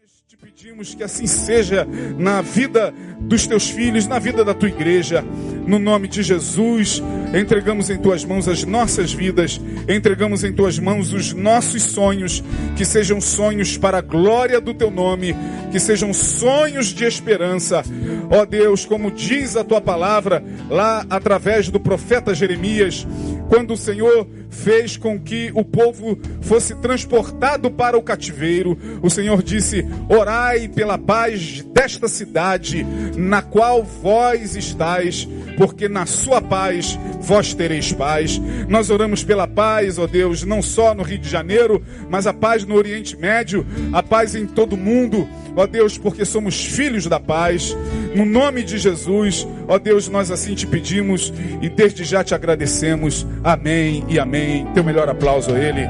[0.00, 4.70] Nós te pedimos que assim seja na vida dos teus filhos, na vida da tua
[4.70, 5.22] igreja.
[5.66, 7.02] No nome de Jesus,
[7.38, 12.42] entregamos em tuas mãos as nossas vidas, entregamos em tuas mãos os nossos sonhos,
[12.78, 15.36] que sejam sonhos para a glória do teu nome,
[15.70, 17.82] que sejam sonhos de esperança.
[18.30, 23.06] Ó Deus, como diz a tua palavra lá através do profeta Jeremias,
[23.50, 29.42] quando o Senhor fez com que o povo fosse transportado para o cativeiro, o Senhor
[29.42, 37.52] disse: Orai pela paz desta cidade, na qual vós estáis, porque na sua paz vós
[37.52, 38.40] tereis paz.
[38.68, 42.64] Nós oramos pela paz, ó Deus, não só no Rio de Janeiro, mas a paz
[42.64, 47.18] no Oriente Médio, a paz em todo o mundo, ó Deus, porque somos filhos da
[47.18, 47.76] paz.
[48.14, 53.26] No nome de Jesus, ó Deus, nós assim te pedimos e desde já te agradecemos.
[53.42, 54.70] Amém e amém.
[54.74, 55.88] Teu melhor aplauso a Ele.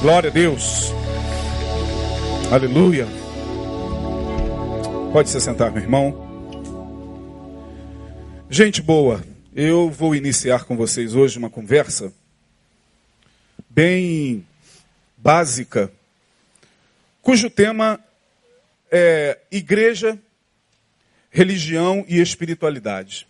[0.00, 0.92] Glória a Deus.
[2.52, 3.04] Aleluia.
[5.12, 6.14] Pode se sentar, meu irmão.
[8.48, 12.12] Gente boa, eu vou iniciar com vocês hoje uma conversa
[13.68, 14.46] bem
[15.16, 15.90] básica,
[17.20, 17.98] cujo tema
[18.88, 20.16] é igreja,
[21.28, 23.26] religião e espiritualidade.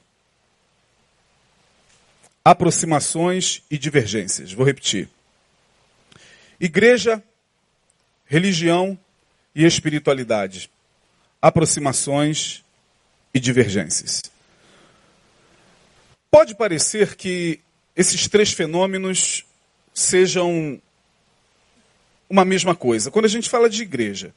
[2.49, 4.55] Aproximações e divergências.
[4.55, 5.07] Vou repetir.
[6.59, 7.23] Igreja,
[8.25, 8.99] religião
[9.55, 10.71] e espiritualidade.
[11.43, 12.65] Aproximações
[13.35, 14.23] e divergências.
[16.31, 17.61] Pode parecer que
[17.95, 19.45] esses três fenômenos
[19.93, 20.81] sejam
[22.31, 23.11] uma mesma coisa.
[23.11, 24.35] Quando a gente fala de igreja,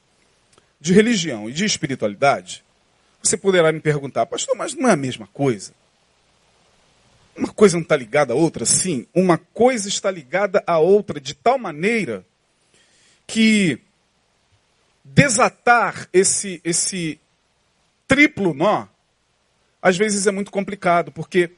[0.81, 2.61] de religião e de espiritualidade,
[3.23, 5.71] você poderá me perguntar, pastor, mas não é a mesma coisa?
[7.35, 8.65] Uma coisa não está ligada à outra?
[8.65, 12.25] Sim, uma coisa está ligada à outra de tal maneira
[13.25, 13.79] que
[15.03, 17.19] desatar esse, esse
[18.07, 18.85] triplo nó,
[19.81, 21.51] às vezes é muito complicado, porque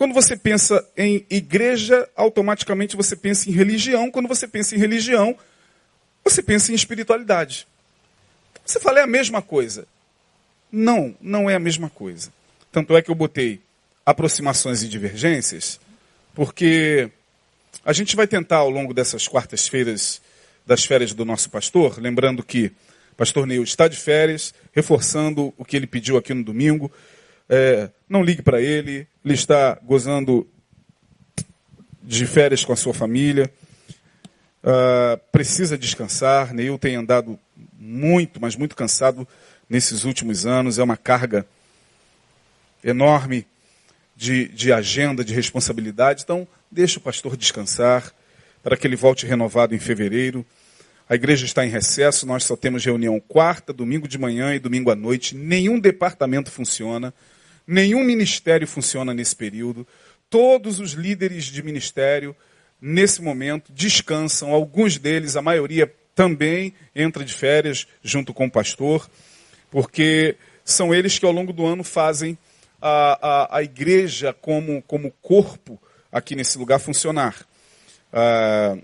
[0.00, 4.10] quando você pensa em igreja, automaticamente você pensa em religião.
[4.10, 5.36] Quando você pensa em religião,
[6.24, 7.68] você pensa em espiritualidade.
[8.64, 9.86] Você fala, é a mesma coisa.
[10.72, 12.32] Não, não é a mesma coisa.
[12.72, 13.60] Tanto é que eu botei
[14.10, 15.80] aproximações e divergências,
[16.34, 17.10] porque
[17.84, 20.20] a gente vai tentar ao longo dessas quartas-feiras
[20.66, 22.72] das férias do nosso pastor, lembrando que
[23.16, 26.90] pastor Neil está de férias, reforçando o que ele pediu aqui no domingo.
[27.48, 30.48] É, não ligue para ele, ele está gozando
[32.02, 33.52] de férias com a sua família,
[34.64, 36.54] uh, precisa descansar.
[36.54, 37.38] Neil tem andado
[37.78, 39.28] muito, mas muito cansado
[39.68, 41.46] nesses últimos anos, é uma carga
[42.82, 43.46] enorme
[44.20, 46.24] de, de agenda, de responsabilidade.
[46.24, 48.12] Então, deixa o pastor descansar
[48.62, 50.44] para que ele volte renovado em fevereiro.
[51.08, 54.90] A igreja está em recesso, nós só temos reunião quarta, domingo de manhã e domingo
[54.90, 55.34] à noite.
[55.34, 57.14] Nenhum departamento funciona.
[57.66, 59.88] Nenhum ministério funciona nesse período.
[60.28, 62.36] Todos os líderes de ministério,
[62.78, 64.52] nesse momento, descansam.
[64.52, 69.08] Alguns deles, a maioria também, entra de férias junto com o pastor,
[69.70, 72.36] porque são eles que ao longo do ano fazem
[72.80, 75.80] a, a, a igreja como, como corpo
[76.10, 77.46] aqui nesse lugar funcionar.
[78.12, 78.76] Ah,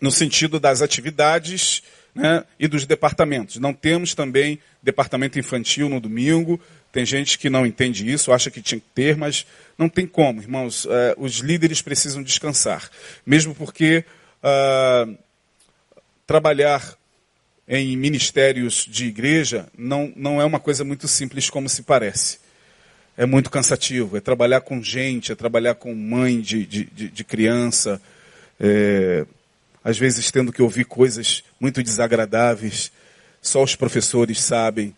[0.00, 1.82] no sentido das atividades
[2.14, 3.56] né, e dos departamentos.
[3.56, 6.60] Não temos também departamento infantil no domingo,
[6.92, 9.46] tem gente que não entende isso, acha que tinha que ter, mas
[9.76, 10.86] não tem como, irmãos.
[10.88, 12.88] É, os líderes precisam descansar.
[13.26, 14.04] Mesmo porque
[14.42, 15.16] uh,
[16.26, 16.96] trabalhar
[17.66, 22.38] em ministérios de igreja não, não é uma coisa muito simples como se parece.
[23.16, 24.16] É muito cansativo.
[24.16, 28.00] É trabalhar com gente, é trabalhar com mãe de, de, de, de criança.
[28.60, 29.26] É,
[29.82, 32.90] às vezes tendo que ouvir coisas muito desagradáveis.
[33.40, 34.94] Só os professores sabem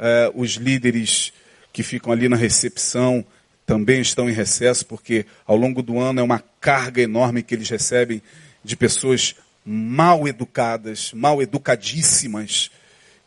[0.00, 1.30] Uh, os líderes
[1.74, 3.22] que ficam ali na recepção
[3.66, 7.68] também estão em recesso, porque ao longo do ano é uma carga enorme que eles
[7.68, 8.22] recebem
[8.64, 12.70] de pessoas mal educadas, mal educadíssimas,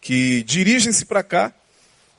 [0.01, 1.53] que dirigem-se para cá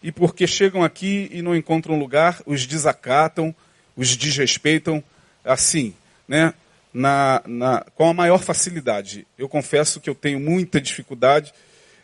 [0.04, 3.54] e porque chegam aqui e não encontram lugar, os desacatam,
[3.96, 5.02] os desrespeitam,
[5.42, 5.94] assim,
[6.28, 6.52] né?
[6.92, 9.26] Na, na, com a maior facilidade.
[9.38, 11.54] Eu confesso que eu tenho muita dificuldade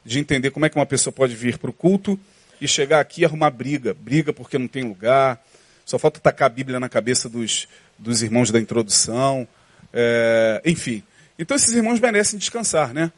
[0.02, 2.18] de entender como é que uma pessoa pode vir para o culto
[2.58, 3.92] e chegar aqui e arrumar briga.
[3.92, 5.38] Briga porque não tem lugar.
[5.84, 7.68] Só falta tacar a Bíblia na cabeça dos,
[7.98, 9.46] dos irmãos da introdução.
[9.92, 11.02] É, enfim.
[11.38, 13.12] Então esses irmãos merecem descansar, né?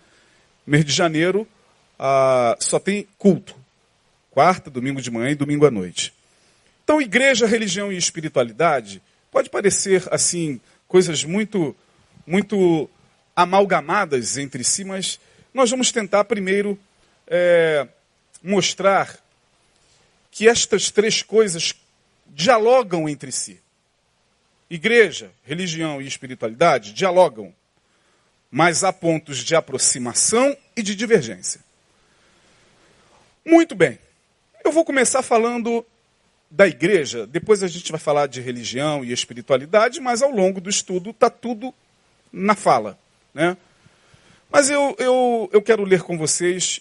[0.66, 1.46] Mês de janeiro
[1.96, 3.61] ah, só tem culto.
[4.32, 6.14] Quarta, domingo de manhã e domingo à noite.
[6.82, 10.58] Então, igreja, religião e espiritualidade pode parecer assim
[10.88, 11.76] coisas muito,
[12.26, 12.88] muito
[13.36, 15.20] amalgamadas entre si, mas
[15.52, 16.80] nós vamos tentar primeiro
[17.26, 17.86] é,
[18.42, 19.18] mostrar
[20.30, 21.74] que estas três coisas
[22.26, 23.60] dialogam entre si.
[24.70, 27.54] Igreja, religião e espiritualidade dialogam,
[28.50, 31.60] mas há pontos de aproximação e de divergência.
[33.44, 33.98] Muito bem.
[34.64, 35.84] Eu vou começar falando
[36.50, 40.70] da igreja, depois a gente vai falar de religião e espiritualidade, mas ao longo do
[40.70, 41.74] estudo está tudo
[42.32, 42.98] na fala.
[43.34, 43.56] Né?
[44.50, 46.80] Mas eu, eu, eu quero ler com vocês,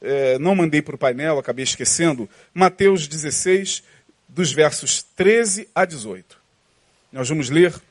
[0.00, 3.82] é, não mandei para o painel, acabei esquecendo, Mateus 16,
[4.28, 6.36] dos versos 13 a 18.
[7.12, 7.82] Nós vamos ler uh,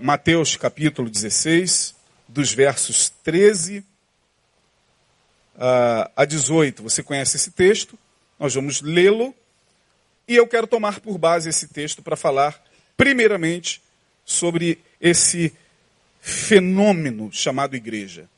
[0.00, 1.94] Mateus capítulo 16,
[2.26, 3.84] dos versos 13 uh,
[5.56, 6.82] a 18.
[6.82, 7.98] Você conhece esse texto,
[8.38, 9.34] nós vamos lê-lo,
[10.26, 12.62] e eu quero tomar por base esse texto para falar,
[12.96, 13.82] primeiramente,
[14.24, 15.52] sobre esse
[16.20, 18.28] fenômeno chamado igreja.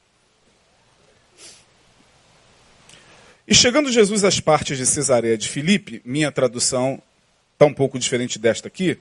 [3.46, 7.02] E chegando Jesus às partes de Cesareia de Filipe, minha tradução
[7.52, 8.98] está um pouco diferente desta aqui,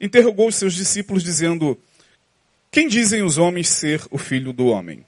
[0.00, 1.76] interrogou os seus discípulos dizendo:
[2.70, 5.04] Quem dizem os homens ser o filho do homem?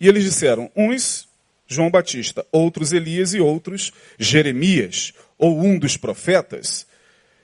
[0.00, 1.28] E eles disseram: Uns
[1.66, 6.86] João Batista, outros Elias e outros Jeremias, ou um dos profetas.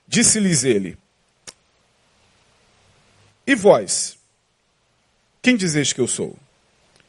[0.09, 0.97] Disse-lhes ele:
[3.47, 4.19] E vós?
[5.43, 6.39] Quem dizeis que eu sou?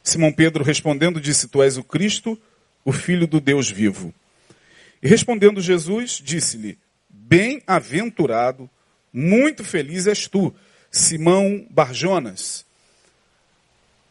[0.04, 2.38] Simão Pedro respondendo disse: Tu és o Cristo,
[2.84, 4.12] o Filho do Deus vivo.
[5.02, 6.78] E respondendo Jesus, disse-lhe:
[7.08, 8.68] Bem-aventurado,
[9.10, 10.54] muito feliz és tu,
[10.90, 12.65] Simão Barjonas.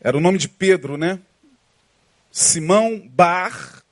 [0.06, 1.20] Era o nome de Pedro, né?
[2.32, 3.84] Simão Bar,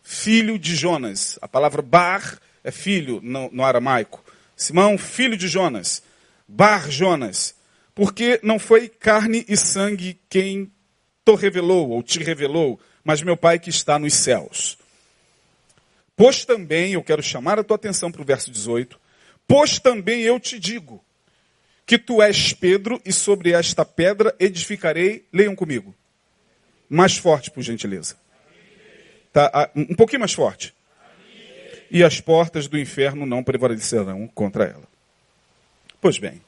[0.00, 1.40] filho de Jonas.
[1.42, 4.24] A palavra Bar é filho no, no aramaico.
[4.54, 6.04] Simão, filho de Jonas.
[6.46, 7.56] Bar Jonas
[7.96, 10.70] porque não foi carne e sangue quem
[11.24, 14.78] te revelou ou te revelou, mas meu Pai que está nos céus.
[16.16, 19.00] Pois também, eu quero chamar a tua atenção para o verso 18,
[19.48, 21.04] pois também eu te digo,
[21.90, 25.92] que tu és Pedro e sobre esta pedra edificarei, leiam comigo.
[26.88, 28.14] Mais forte, por gentileza.
[29.32, 30.72] Tá, um pouquinho mais forte.
[31.90, 34.84] E as portas do inferno não prevalecerão contra ela.
[36.00, 36.40] Pois bem,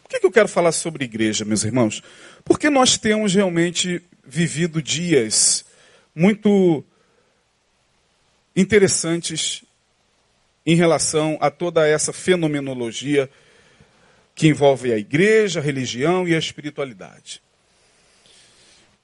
[0.00, 2.00] por que, que eu quero falar sobre igreja, meus irmãos?
[2.44, 5.64] Porque nós temos realmente vivido dias
[6.14, 6.84] muito
[8.54, 9.64] interessantes
[10.64, 13.28] em relação a toda essa fenomenologia
[14.34, 17.42] que envolve a igreja, a religião e a espiritualidade.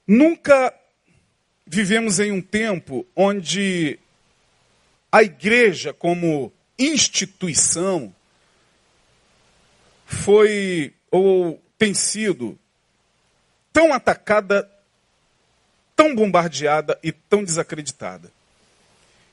[0.06, 0.74] Nunca
[1.66, 3.98] vivemos em um tempo onde
[5.12, 8.14] a igreja, como instituição,
[10.04, 12.58] foi ou tem sido
[13.72, 14.68] tão atacada,
[15.94, 18.32] tão bombardeada e tão desacreditada.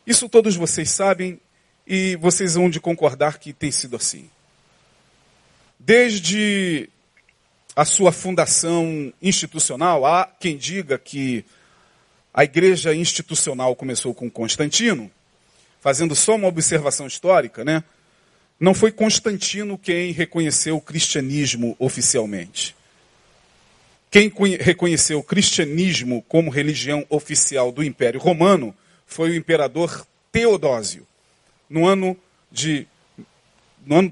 [0.06, 1.40] Isso todos vocês sabem
[1.86, 4.30] e vocês vão de concordar que tem sido assim.
[5.88, 6.90] Desde
[7.74, 11.46] a sua fundação institucional, há quem diga que
[12.34, 15.10] a igreja institucional começou com Constantino,
[15.80, 17.86] fazendo só uma observação histórica, né?
[18.60, 22.76] Não foi Constantino quem reconheceu o cristianismo oficialmente.
[24.12, 24.30] Quem
[24.60, 28.76] reconheceu o cristianismo como religião oficial do Império Romano
[29.06, 31.08] foi o imperador Teodósio,
[31.70, 32.18] no ano
[32.52, 32.86] de
[33.86, 34.12] no ano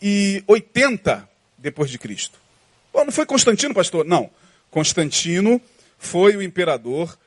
[0.00, 2.38] 380 depois de Cristo.
[2.92, 4.04] Bom, não foi Constantino, pastor?
[4.04, 4.30] Não.
[4.70, 5.60] Constantino
[5.98, 7.18] foi o imperador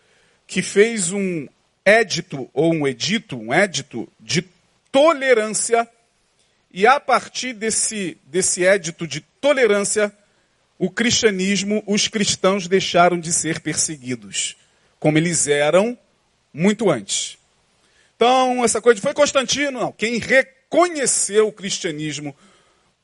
[0.46, 1.48] que fez um
[1.84, 4.46] édito ou um edito, um édito de
[4.92, 5.88] tolerância,
[6.72, 10.14] e a partir desse, desse édito de tolerância,
[10.78, 14.56] o cristianismo, os cristãos deixaram de ser perseguidos,
[15.00, 15.98] como eles eram
[16.54, 17.38] muito antes.
[18.16, 19.92] Então, essa coisa de foi Constantino, não.
[19.92, 22.36] Quem reconheceu o cristianismo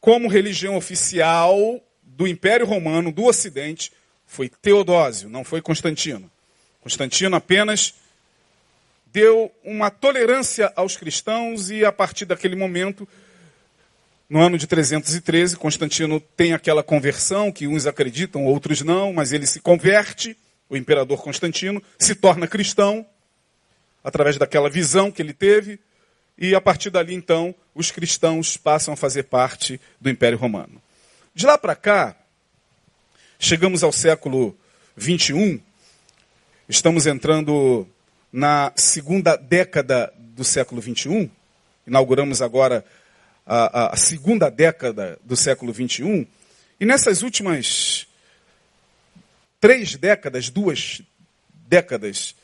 [0.04, 3.90] como religião oficial do Império Romano, do Ocidente,
[4.26, 6.30] foi Teodósio, não foi Constantino.
[6.82, 7.94] Constantino apenas
[9.14, 13.08] deu uma tolerância aos cristãos e a partir daquele momento,
[14.30, 19.48] no ano de 313, Constantino tem aquela conversão que uns acreditam, outros não, mas ele
[19.48, 20.38] se converte,
[20.70, 23.06] o imperador Constantino se torna cristão
[24.04, 25.80] através daquela visão que ele teve
[26.44, 30.82] e a partir dali então os cristãos passam a fazer parte do Império Romano.
[31.34, 32.18] De lá para cá,
[33.40, 34.54] chegamos ao século
[34.98, 35.58] 21,
[36.68, 37.88] estamos entrando
[38.30, 41.32] na segunda década do século XXI,
[41.88, 42.84] inauguramos agora
[43.46, 46.28] a, a, segunda década do século XXI,
[46.78, 48.06] e nessas últimas
[49.62, 51.02] três décadas, duas
[51.70, 52.36] décadas,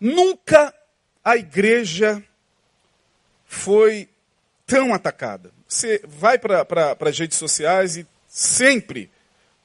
[0.00, 0.74] nunca
[1.24, 2.20] a igreja
[3.48, 4.08] foi
[4.66, 5.50] tão atacada.
[5.66, 9.10] Você vai para as redes sociais e sempre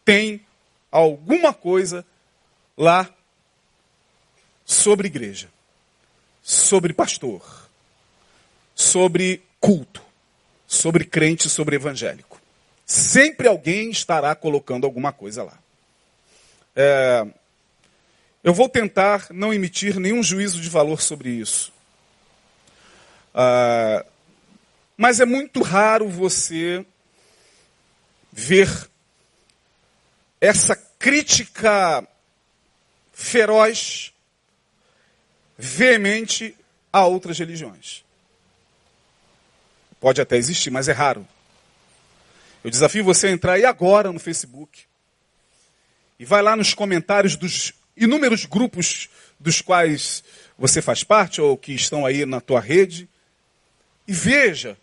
[0.05, 0.43] tem
[0.89, 2.05] alguma coisa
[2.77, 3.09] lá
[4.65, 5.49] sobre igreja,
[6.41, 7.69] sobre pastor,
[8.73, 10.01] sobre culto,
[10.65, 12.41] sobre crente, sobre evangélico.
[12.85, 15.59] Sempre alguém estará colocando alguma coisa lá.
[16.75, 17.25] É,
[18.43, 21.73] eu vou tentar não emitir nenhum juízo de valor sobre isso.
[23.33, 24.05] Ah,
[24.95, 26.85] mas é muito raro você
[28.31, 28.69] ver
[30.39, 32.07] essa crítica
[33.11, 34.13] feroz,
[35.57, 36.55] veemente
[36.91, 38.03] a outras religiões.
[39.99, 41.25] Pode até existir, mas é raro.
[42.63, 44.85] Eu desafio você a entrar aí agora no Facebook
[46.19, 49.09] e vai lá nos comentários dos inúmeros grupos
[49.39, 50.23] dos quais
[50.57, 53.09] você faz parte ou que estão aí na tua rede
[54.07, 54.77] e veja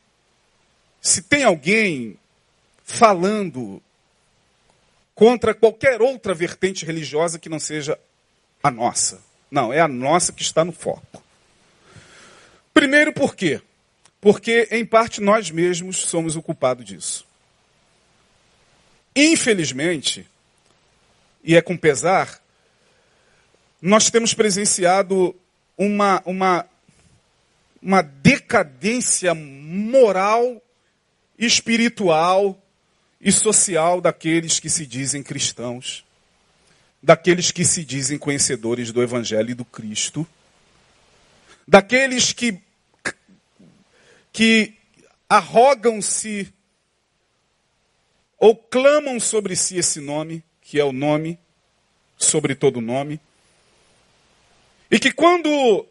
[1.00, 2.18] se tem alguém
[2.84, 3.82] falando
[5.14, 7.98] contra qualquer outra vertente religiosa que não seja
[8.62, 9.22] a nossa.
[9.50, 11.22] Não, é a nossa que está no foco.
[12.72, 13.60] Primeiro por quê?
[14.20, 17.26] Porque, em parte, nós mesmos somos o culpado disso.
[19.16, 20.26] Infelizmente,
[21.42, 22.40] e é com pesar,
[23.80, 25.34] nós temos presenciado
[25.76, 26.66] uma, uma,
[27.82, 30.62] uma decadência moral,
[31.38, 32.60] espiritual
[33.20, 36.04] e social daqueles que se dizem cristãos,
[37.02, 40.26] daqueles que se dizem conhecedores do Evangelho e do Cristo,
[41.66, 42.60] daqueles que,
[44.32, 44.74] que
[45.28, 46.52] arrogam-se
[48.38, 51.38] ou clamam sobre si esse nome, que é o nome
[52.20, 53.18] sobre todo nome,
[54.90, 55.86] e que quando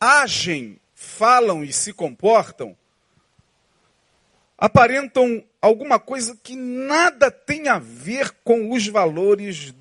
[0.00, 0.79] agem,
[1.20, 2.74] falam e se comportam,
[4.56, 9.74] aparentam alguma coisa que nada tem a ver com os valores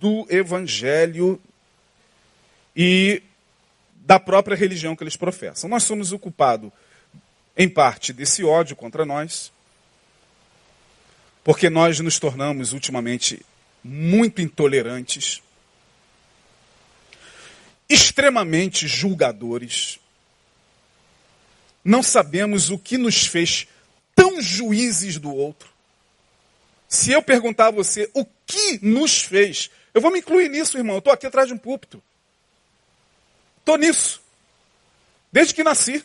[0.00, 1.38] do Evangelho
[2.74, 3.22] e
[4.06, 5.68] da própria religião que eles professam.
[5.68, 6.72] Nós somos o culpado,
[7.54, 9.52] em parte, desse ódio contra nós,
[11.44, 13.44] porque nós nos tornamos ultimamente
[13.84, 15.42] muito intolerantes
[17.86, 20.00] extremamente julgadores.
[21.84, 23.66] Não sabemos o que nos fez
[24.14, 25.68] tão juízes do outro.
[26.88, 30.96] Se eu perguntar a você o que nos fez, eu vou me incluir nisso, irmão.
[30.96, 32.02] Eu estou aqui atrás de um púlpito.
[33.58, 34.20] Estou nisso.
[35.32, 36.04] Desde que nasci.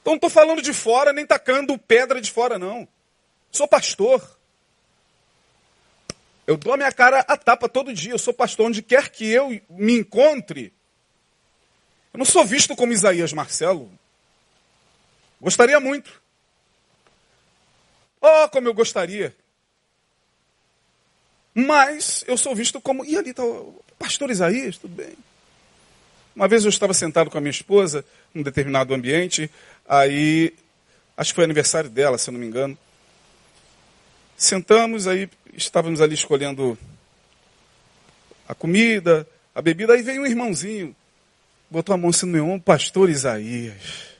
[0.00, 2.88] Então não estou falando de fora, nem tacando pedra de fora, não.
[3.52, 4.38] Sou pastor.
[6.46, 8.12] Eu dou a minha cara a tapa todo dia.
[8.12, 10.72] Eu sou pastor onde quer que eu me encontre.
[12.12, 13.90] Eu não sou visto como Isaías Marcelo.
[15.40, 16.20] Gostaria muito.
[18.20, 19.34] Oh, como eu gostaria.
[21.54, 23.04] Mas eu sou visto como.
[23.04, 25.14] E ali está o pastor Isaías, tudo bem.
[26.34, 29.50] Uma vez eu estava sentado com a minha esposa, num determinado ambiente,
[29.88, 30.54] aí,
[31.16, 32.78] acho que foi aniversário dela, se eu não me engano.
[34.36, 36.78] Sentamos, aí estávamos ali escolhendo
[38.46, 40.94] a comida, a bebida, aí veio um irmãozinho,
[41.70, 44.16] botou a mão assim no meu ombro, pastor Isaías.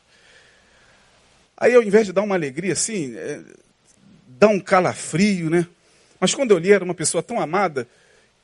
[1.57, 3.41] Aí ao invés de dar uma alegria assim, é,
[4.27, 5.67] dá um calafrio, né?
[6.21, 7.87] Mas quando eu li, era uma pessoa tão amada,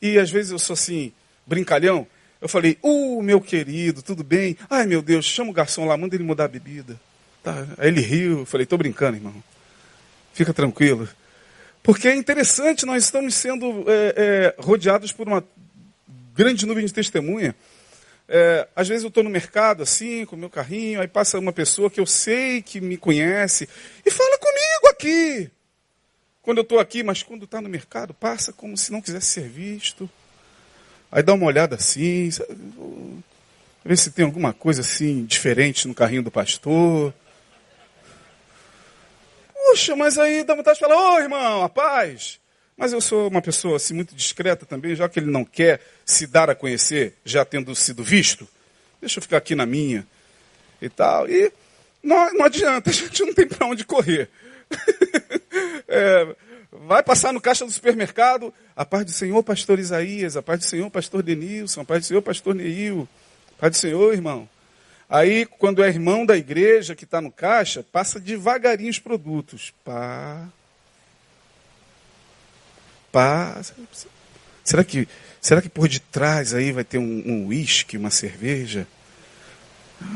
[0.00, 1.12] e às vezes eu sou assim,
[1.46, 2.06] brincalhão,
[2.40, 4.56] eu falei, uh, meu querido, tudo bem?
[4.68, 7.00] Ai meu Deus, chama o garçom lá, manda ele mudar a bebida.
[7.42, 7.66] Tá.
[7.78, 9.34] Aí ele riu, eu falei, tô brincando, irmão.
[10.32, 11.08] Fica tranquilo.
[11.82, 15.44] Porque é interessante, nós estamos sendo é, é, rodeados por uma
[16.34, 17.54] grande nuvem de testemunha.
[18.28, 21.90] É, às vezes eu estou no mercado assim, com meu carrinho, aí passa uma pessoa
[21.90, 23.68] que eu sei que me conhece
[24.04, 25.50] e fala comigo aqui.
[26.42, 29.48] Quando eu estou aqui, mas quando está no mercado, passa como se não quisesse ser
[29.48, 30.08] visto.
[31.10, 32.28] Aí dá uma olhada assim,
[33.84, 37.14] ver se tem alguma coisa assim diferente no carrinho do pastor.
[39.54, 42.40] Puxa, mas aí dá vontade de falar, ô irmão, a paz.
[42.76, 46.26] Mas eu sou uma pessoa assim muito discreta também, já que ele não quer se
[46.26, 48.48] dar a conhecer, já tendo sido visto.
[49.00, 50.06] Deixa eu ficar aqui na minha
[50.82, 51.28] e tal.
[51.28, 51.52] E
[52.02, 54.28] não, não adianta, a gente não tem para onde correr.
[55.86, 56.36] é,
[56.72, 60.64] vai passar no caixa do supermercado, a paz do Senhor, pastor Isaías, a paz do
[60.64, 63.08] Senhor, pastor Denilson, a paz do Senhor, pastor Neil,
[63.56, 64.48] a paz do Senhor, irmão.
[65.08, 69.72] Aí, quando é irmão da igreja que está no caixa, passa devagarinho os produtos.
[69.84, 70.48] Pá.
[73.14, 73.62] Pá.
[74.64, 75.06] Será que,
[75.40, 78.88] será que por detrás aí vai ter um uísque, um uma cerveja,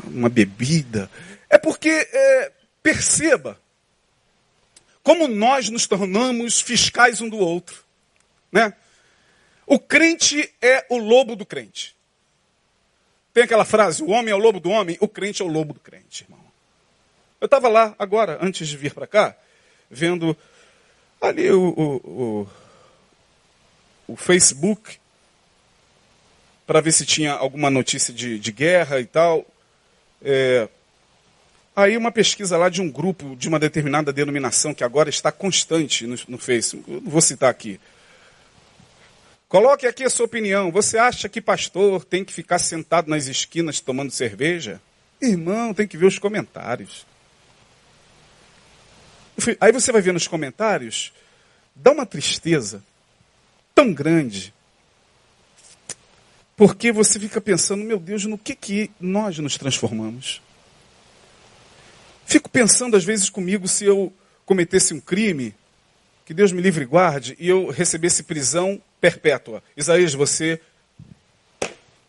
[0.07, 1.09] uma bebida?
[1.49, 2.51] É porque, é,
[2.83, 3.57] perceba,
[5.01, 7.85] como nós nos tornamos fiscais um do outro.
[8.51, 8.75] Né?
[9.65, 11.95] O crente é o lobo do crente.
[13.33, 15.73] Tem aquela frase, o homem é o lobo do homem, o crente é o lobo
[15.73, 16.45] do crente, irmão.
[17.41, 19.37] Eu estava lá agora, antes de vir para cá,
[19.89, 20.37] vendo
[21.21, 22.49] ali o, o, o,
[24.09, 24.99] o Facebook,
[26.67, 29.47] para ver se tinha alguma notícia de, de guerra e tal.
[30.23, 30.69] É,
[31.77, 36.07] aí uma pesquisa lá de um grupo de uma determinada denominação que agora está constante
[36.07, 37.79] no, no Facebook, não vou citar aqui.
[39.49, 40.71] Coloque aqui a sua opinião.
[40.71, 44.81] Você acha que pastor tem que ficar sentado nas esquinas tomando cerveja?
[45.21, 47.07] Irmão, tem que ver os comentários.
[49.61, 51.13] Aí você vai ver nos comentários,
[51.75, 52.83] dá uma tristeza
[53.79, 54.53] tão grande.
[56.57, 60.43] Porque você fica pensando, meu Deus, no que, que nós nos transformamos?
[62.27, 64.13] Fico pensando às vezes comigo se eu
[64.45, 65.55] cometesse um crime,
[66.27, 69.63] que Deus me livre e guarde, e eu recebesse prisão perpétua.
[69.77, 70.61] Isaías, você,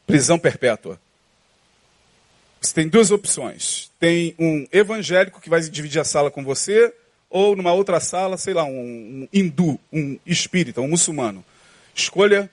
[0.07, 0.99] prisão perpétua.
[2.59, 3.91] Você tem duas opções.
[3.99, 6.91] Tem um evangélico que vai dividir a sala com você,
[7.29, 11.45] ou numa outra sala, sei lá, um, um hindu, um espírita, um muçulmano.
[11.93, 12.49] Escolha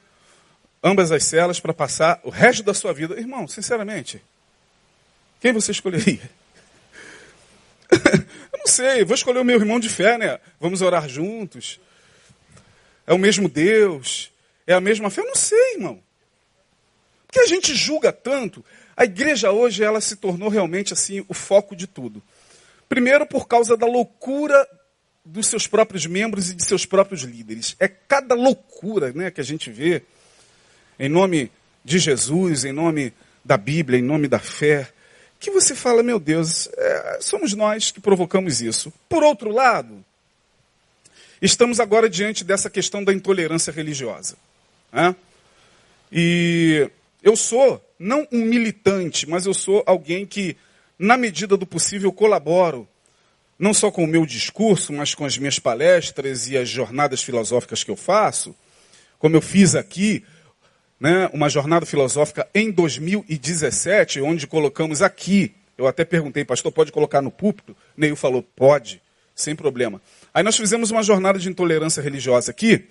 [0.83, 3.19] ambas as celas para passar o resto da sua vida.
[3.19, 4.23] Irmão, sinceramente,
[5.41, 6.31] quem você escolheria?
[8.53, 10.39] Eu não sei, vou escolher o meu irmão de fé, né?
[10.61, 11.81] Vamos orar juntos.
[13.07, 14.31] É o mesmo Deus,
[14.67, 15.21] é a mesma fé.
[15.21, 16.03] Eu não sei, irmão.
[17.27, 18.65] Porque a gente julga tanto.
[18.97, 22.23] A igreja hoje ela se tornou realmente assim o foco de tudo.
[22.89, 24.67] Primeiro, por causa da loucura
[25.27, 27.75] dos seus próprios membros e de seus próprios líderes.
[27.81, 30.03] É cada loucura né, que a gente vê
[30.99, 31.51] em nome
[31.85, 33.13] de Jesus, em nome
[33.45, 34.89] da Bíblia, em nome da fé,
[35.39, 38.93] que você fala, meu Deus, é, somos nós que provocamos isso.
[39.09, 40.05] Por outro lado,
[41.43, 44.37] estamos agora diante dessa questão da intolerância religiosa.
[44.93, 45.15] Né?
[46.11, 46.91] E
[47.23, 50.57] eu sou, não um militante, mas eu sou alguém que
[50.99, 52.89] na medida do possível, colaboro,
[53.59, 57.83] não só com o meu discurso, mas com as minhas palestras e as jornadas filosóficas
[57.83, 58.55] que eu faço,
[59.19, 60.25] como eu fiz aqui,
[61.01, 67.21] né, uma jornada filosófica em 2017, onde colocamos aqui, eu até perguntei, pastor, pode colocar
[67.21, 67.77] no púlpito?
[67.97, 69.03] Neil falou, pode,
[69.35, 70.01] sem problema.
[70.33, 72.89] Aí nós fizemos uma jornada de intolerância religiosa aqui,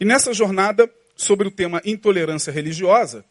[0.00, 3.24] e nessa jornada, sobre o tema intolerância religiosa,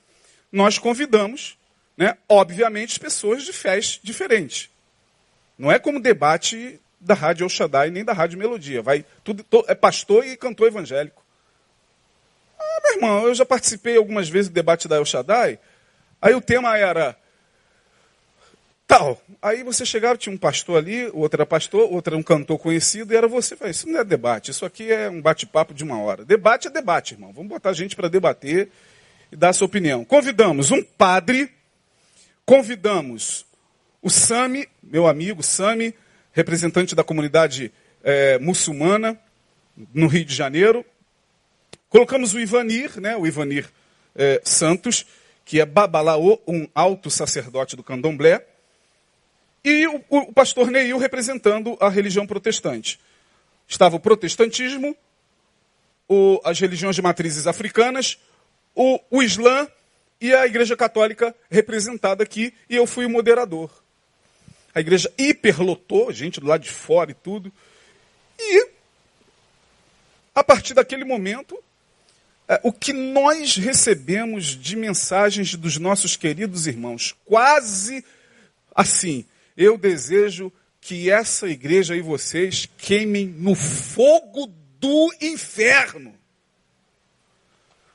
[0.51, 1.57] nós convidamos
[1.97, 4.69] né, obviamente, pessoas de fés diferentes.
[5.57, 8.81] Não é como debate da Rádio El Shaddai nem da Rádio Melodia.
[8.81, 11.23] Vai, tudo, to, é pastor e cantor evangélico.
[12.59, 15.59] Ah, meu irmão, eu já participei algumas vezes do debate da El Shaddai.
[16.21, 17.15] Aí o tema era
[18.85, 19.21] tal.
[19.41, 23.13] Aí você chegava, tinha um pastor ali, outro era pastor, outro era um cantor conhecido,
[23.13, 23.55] e era você.
[23.55, 26.23] Falei, isso não é debate, isso aqui é um bate-papo de uma hora.
[26.23, 27.33] Debate é debate, irmão.
[27.33, 28.69] Vamos botar gente para debater
[29.31, 30.05] e dar a sua opinião.
[30.05, 31.51] Convidamos um padre
[32.47, 33.45] convidamos
[34.01, 35.93] o Sami, meu amigo Sami,
[36.31, 37.71] representante da comunidade
[38.03, 39.19] é, muçulmana
[39.93, 40.85] no Rio de Janeiro.
[41.89, 43.67] Colocamos o Ivanir, né, o Ivanir
[44.15, 45.05] é, Santos,
[45.43, 48.45] que é Babalaô, um alto sacerdote do candomblé.
[49.63, 52.99] E o, o pastor Neil representando a religião protestante.
[53.67, 54.95] Estava o protestantismo,
[56.07, 58.17] o, as religiões de matrizes africanas,
[58.73, 59.67] o, o Islã
[60.21, 63.86] e a Igreja Católica representada aqui, e eu fui o moderador.
[64.77, 67.51] A igreja hiperlotou, gente do lado de fora e tudo.
[68.39, 68.69] E,
[70.35, 71.57] a partir daquele momento,
[72.47, 78.05] é, o que nós recebemos de mensagens dos nossos queridos irmãos, quase
[78.75, 79.25] assim,
[79.57, 84.45] eu desejo que essa igreja e vocês queimem no fogo
[84.79, 86.13] do inferno.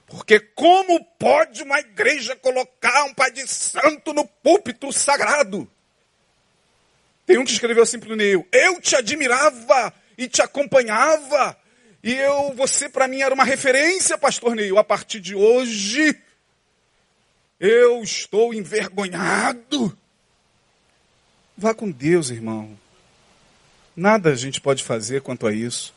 [0.08, 5.70] Porque como pode uma igreja colocar um pai de santo no púlpito sagrado?
[7.26, 11.56] Tem um que escreveu assim para o Neil: Eu te admirava e te acompanhava.
[12.02, 14.78] E eu, você para mim era uma referência, pastor Neil.
[14.78, 16.18] A partir de hoje,
[17.60, 19.96] eu estou envergonhado.
[21.56, 22.78] Vá com Deus, irmão.
[23.94, 25.94] Nada a gente pode fazer quanto a isso.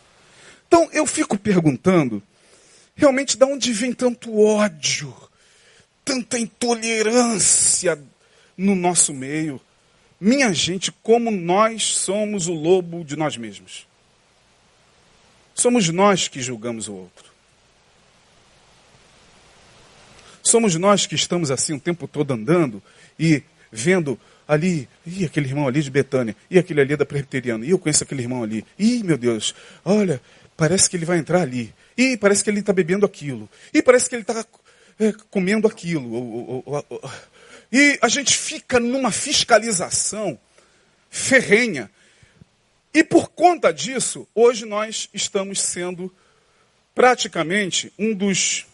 [0.68, 2.22] Então eu fico perguntando
[2.96, 5.14] Realmente, de onde vem tanto ódio,
[6.04, 8.02] tanta intolerância
[8.58, 9.60] no nosso meio?
[10.26, 13.86] Minha gente, como nós somos o lobo de nós mesmos.
[15.54, 17.32] Somos nós que julgamos o outro.
[20.42, 22.82] Somos nós que estamos assim o tempo todo andando
[23.20, 27.70] e vendo ali, e aquele irmão ali de Betânia, e aquele ali da Presbiteriana, e
[27.70, 28.66] eu conheço aquele irmão ali.
[28.80, 30.20] Ih, meu Deus, olha,
[30.58, 31.72] parece que ele vai entrar ali.
[31.96, 33.48] E parece que ele está bebendo aquilo.
[33.72, 34.44] E parece que ele está
[35.00, 36.64] é, comendo aquilo.
[37.72, 40.40] E a gente fica numa fiscalização
[41.10, 41.90] ferrenha.
[42.94, 46.14] E por conta disso, hoje nós estamos sendo
[46.94, 48.66] praticamente um dos,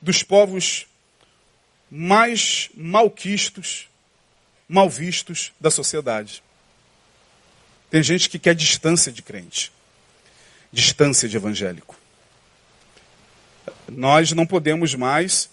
[0.00, 0.86] dos povos
[1.90, 3.88] mais malquistos,
[4.68, 6.42] mal vistos da sociedade.
[7.90, 9.72] Tem gente que quer distância de crente,
[10.70, 11.98] distância de evangélico.
[13.90, 15.48] Nós não podemos mais,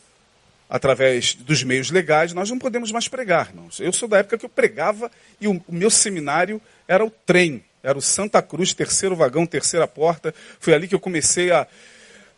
[0.69, 3.53] através dos meios legais, nós não podemos mais pregar.
[3.53, 3.67] Não.
[3.79, 7.63] Eu sou da época que eu pregava e o, o meu seminário era o trem,
[7.83, 10.33] era o Santa Cruz, terceiro vagão, terceira porta.
[10.59, 11.67] Foi ali que eu comecei a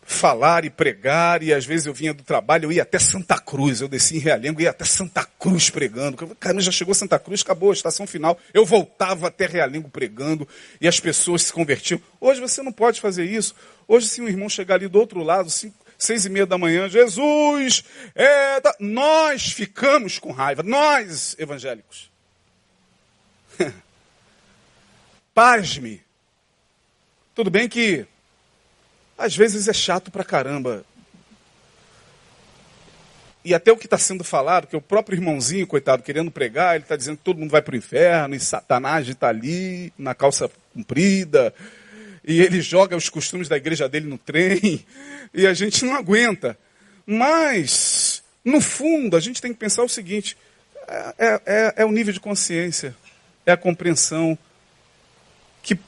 [0.10, 3.82] falar e pregar, e às vezes eu vinha do trabalho, eu ia até Santa Cruz,
[3.82, 6.16] eu descia em Realengo, ia até Santa Cruz pregando.
[6.40, 8.40] Caramba, já chegou Santa Cruz, acabou a estação final.
[8.54, 10.48] Eu voltava até Realengo pregando,
[10.80, 12.02] e as pessoas se convertiam.
[12.22, 13.54] Hoje você não pode fazer isso.
[13.86, 16.88] Hoje, se um irmão chegar ali do outro lado, cinco, seis e meia da manhã,
[16.88, 17.84] Jesus,
[18.14, 18.76] é da...
[18.80, 22.12] nós ficamos com raiva, nós evangélicos.
[25.34, 26.02] Pasme.
[27.34, 28.06] Tudo bem que
[29.18, 30.86] às vezes é chato pra caramba.
[33.44, 36.84] E até o que está sendo falado, que o próprio irmãozinho, coitado, querendo pregar, ele
[36.84, 40.52] está dizendo que todo mundo vai para o inferno, e Satanás está ali, na calça
[40.74, 41.54] comprida,
[42.28, 44.86] e ele joga os costumes da igreja dele no trem,
[45.34, 46.60] e a gente não aguenta.
[47.06, 50.38] Mas, no fundo, a gente tem que pensar o seguinte:
[50.86, 52.94] é, é, é, é o nível de consciência,
[53.46, 54.38] é a compreensão
[55.64, 55.80] que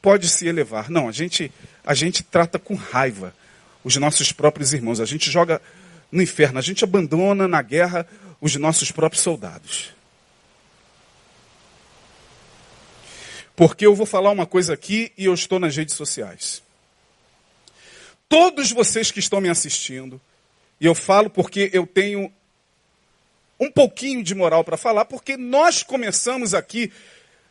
[0.00, 0.88] pode se elevar.
[0.88, 1.52] Não, a gente
[1.84, 3.34] a gente trata com raiva
[3.82, 5.00] os nossos próprios irmãos.
[5.00, 5.60] A gente joga
[6.12, 8.06] no inferno, a gente abandona na guerra
[8.40, 9.92] os nossos próprios soldados.
[13.58, 16.62] Porque eu vou falar uma coisa aqui e eu estou nas redes sociais.
[18.28, 20.20] Todos vocês que estão me assistindo,
[20.80, 22.32] e eu falo porque eu tenho
[23.58, 26.92] um pouquinho de moral para falar, porque nós começamos aqui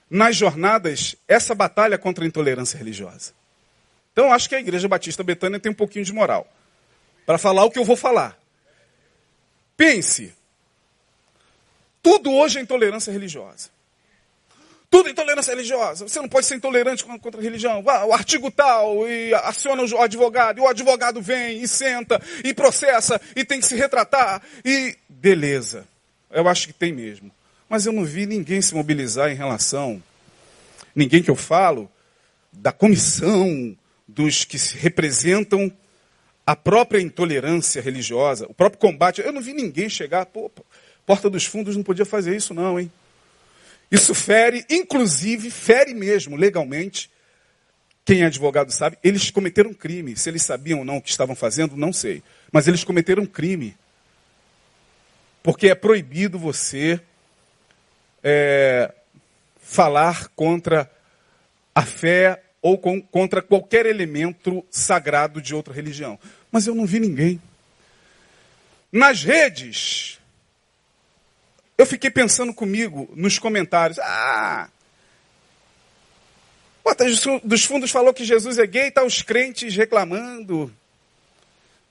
[0.10, 3.34] nas jornadas essa batalha contra a intolerância religiosa.
[4.14, 6.48] Então, acho que a Igreja Batista Betânia tem um pouquinho de moral
[7.26, 8.40] para falar o que eu vou falar.
[9.76, 10.34] Pense.
[12.02, 13.76] Tudo hoje é intolerância religiosa.
[14.90, 16.08] Tudo intolerância religiosa.
[16.08, 17.84] Você não pode ser intolerante contra a religião.
[17.84, 23.20] O artigo tal, e aciona o advogado, e o advogado vem e senta, e processa,
[23.36, 24.42] e tem que se retratar.
[24.64, 25.86] E beleza.
[26.32, 27.32] Eu acho que tem mesmo.
[27.70, 30.02] Mas eu não vi ninguém se mobilizar em relação,
[30.96, 31.92] ninguém que eu falo,
[32.52, 35.70] da comissão dos que representam
[36.46, 39.20] a própria intolerância religiosa, o próprio combate.
[39.20, 40.50] Eu não vi ninguém chegar, pô,
[41.06, 42.90] Porta dos Fundos não podia fazer isso não, hein?
[43.90, 47.10] Isso fere, inclusive, fere mesmo, legalmente,
[48.08, 50.16] quem é advogado sabe, eles cometeram crime.
[50.16, 52.24] Se eles sabiam ou não o que estavam fazendo, não sei.
[52.52, 53.76] Mas eles cometeram crime.
[55.44, 57.02] Porque é proibido você
[58.24, 58.94] é,
[59.60, 60.90] falar contra
[61.76, 66.18] a fé ou com, contra qualquer elemento sagrado de outra religião.
[66.50, 67.42] Mas eu não vi ninguém.
[68.90, 70.18] Nas redes,
[71.78, 74.00] eu fiquei pensando comigo nos comentários.
[74.00, 74.70] Ah,
[76.88, 77.04] Porta
[77.44, 80.74] dos Fundos falou que Jesus é gay, tá os crentes reclamando.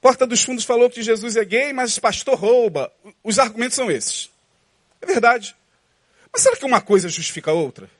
[0.00, 2.90] Porta dos Fundos falou que Jesus é gay, mas pastor rouba.
[3.22, 4.30] Os argumentos são esses.
[5.02, 5.54] É verdade.
[6.32, 7.90] Mas será que uma coisa justifica a outra?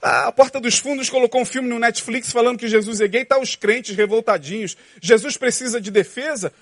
[0.00, 3.38] A Porta dos Fundos colocou um filme no Netflix falando que Jesus é gay, tá
[3.38, 4.76] os crentes revoltadinhos.
[5.00, 6.52] Jesus precisa de defesa?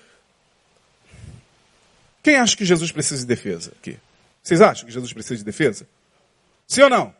[2.23, 3.97] Quem acha que Jesus precisa de defesa aqui?
[4.43, 5.87] Vocês acham que Jesus precisa de defesa?
[6.67, 7.15] Sim ou não?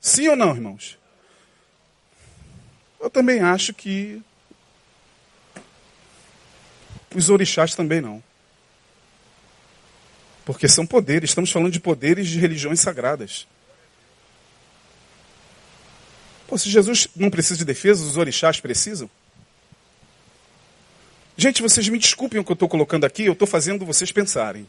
[0.00, 0.98] Sim ou não, irmãos?
[3.00, 4.22] Eu também acho que
[7.14, 8.22] os orixás também não.
[10.44, 13.46] Porque são poderes, estamos falando de poderes de religiões sagradas.
[16.46, 19.10] Pô, se Jesus não precisa de defesa, os orixás precisam?
[21.40, 24.68] Gente, vocês me desculpem o que eu estou colocando aqui, eu estou fazendo vocês pensarem.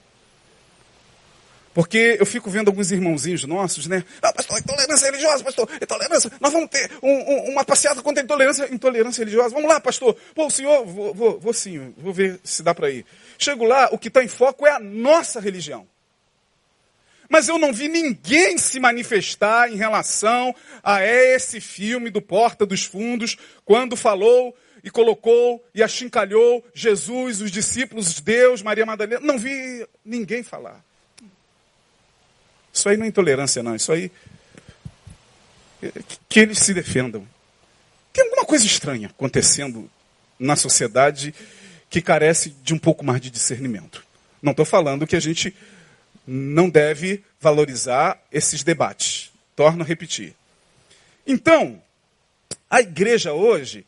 [1.74, 4.04] Porque eu fico vendo alguns irmãozinhos nossos, né?
[4.22, 6.32] Ah, pastor, intolerância religiosa, pastor, intolerância.
[6.40, 9.50] Nós vamos ter um, um, uma passeata contra a intolerância, intolerância religiosa.
[9.50, 10.16] Vamos lá, pastor.
[10.36, 13.04] Pô, o senhor, vou, vou, vou sim, vou ver se dá para ir.
[13.40, 15.88] Chego lá, o que está em foco é a nossa religião.
[17.28, 20.54] Mas eu não vi ninguém se manifestar em relação
[20.84, 27.52] a esse filme do Porta dos Fundos, quando falou e colocou e achincalhou Jesus, os
[27.52, 29.26] discípulos, Deus, Maria Madalena.
[29.26, 30.84] Não vi ninguém falar.
[32.74, 33.76] Isso aí não é intolerância, não.
[33.76, 34.12] Isso aí.
[36.28, 37.28] Que eles se defendam.
[38.14, 39.90] Tem alguma coisa estranha acontecendo
[40.38, 41.34] na sociedade
[41.90, 44.06] que carece de um pouco mais de discernimento.
[44.42, 45.56] Não estou falando que a gente
[46.26, 49.32] não deve valorizar esses debates.
[49.56, 50.36] Torno a repetir.
[51.26, 51.82] Então,
[52.70, 53.86] a igreja hoje,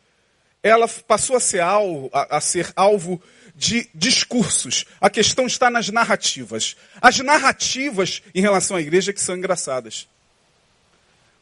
[0.62, 3.20] ela passou a ser alvo, a, a ser alvo
[3.54, 4.84] de discursos.
[5.00, 6.76] A questão está nas narrativas.
[7.00, 10.08] As narrativas em relação à igreja que são engraçadas.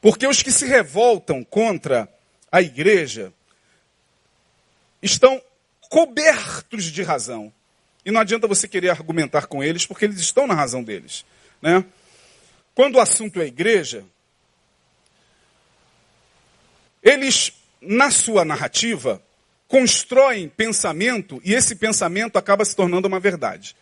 [0.00, 2.08] Porque os que se revoltam contra
[2.50, 3.32] a igreja
[5.02, 5.40] estão
[5.88, 7.52] cobertos de razão.
[8.04, 11.24] E não adianta você querer argumentar com eles, porque eles estão na razão deles.
[11.60, 11.84] Né?
[12.74, 14.04] Quando o assunto é igreja,
[17.02, 19.22] eles, na sua narrativa,
[19.66, 23.76] constroem pensamento e esse pensamento acaba se tornando uma verdade.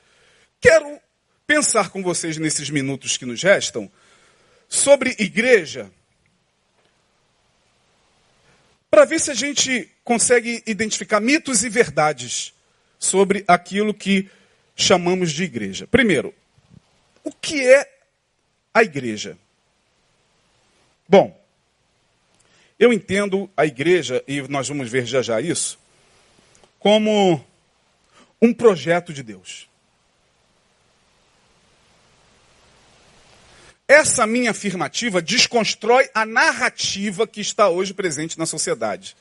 [0.61, 1.01] Quero
[1.47, 3.91] pensar com vocês nesses minutos que nos restam
[4.69, 5.91] sobre igreja,
[8.91, 12.53] para ver se a gente consegue identificar mitos e verdades
[12.99, 14.31] sobre aquilo que
[14.77, 15.87] chamamos de igreja.
[15.87, 16.35] Primeiro,
[17.25, 17.91] o que é
[18.73, 19.39] a igreja?
[21.09, 21.38] Bom,
[22.79, 25.79] eu entendo a igreja, e nós vamos ver já já isso,
[26.79, 27.45] como
[28.41, 29.69] um projeto de Deus.
[33.88, 39.17] Essa minha afirmativa desconstrói a narrativa que está hoje presente na sociedade.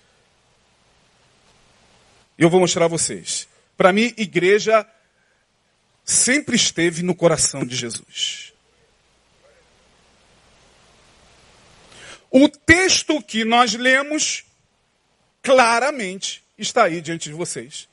[2.38, 3.48] Eu vou mostrar a vocês.
[3.78, 4.86] Para mim, igreja
[6.04, 8.54] sempre esteve no coração de Jesus.
[12.40, 14.46] O texto que nós lemos
[15.42, 17.90] claramente está aí diante de vocês.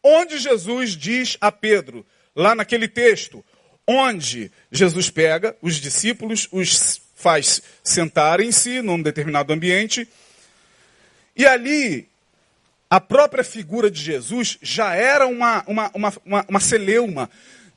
[0.00, 3.44] Onde Jesus diz a Pedro, lá naquele texto,
[3.84, 10.06] onde Jesus pega os discípulos, os faz sentarem-se num determinado ambiente,
[11.34, 12.08] e ali
[12.88, 17.28] a própria figura de Jesus já era uma, uma, uma, uma, uma celeuma,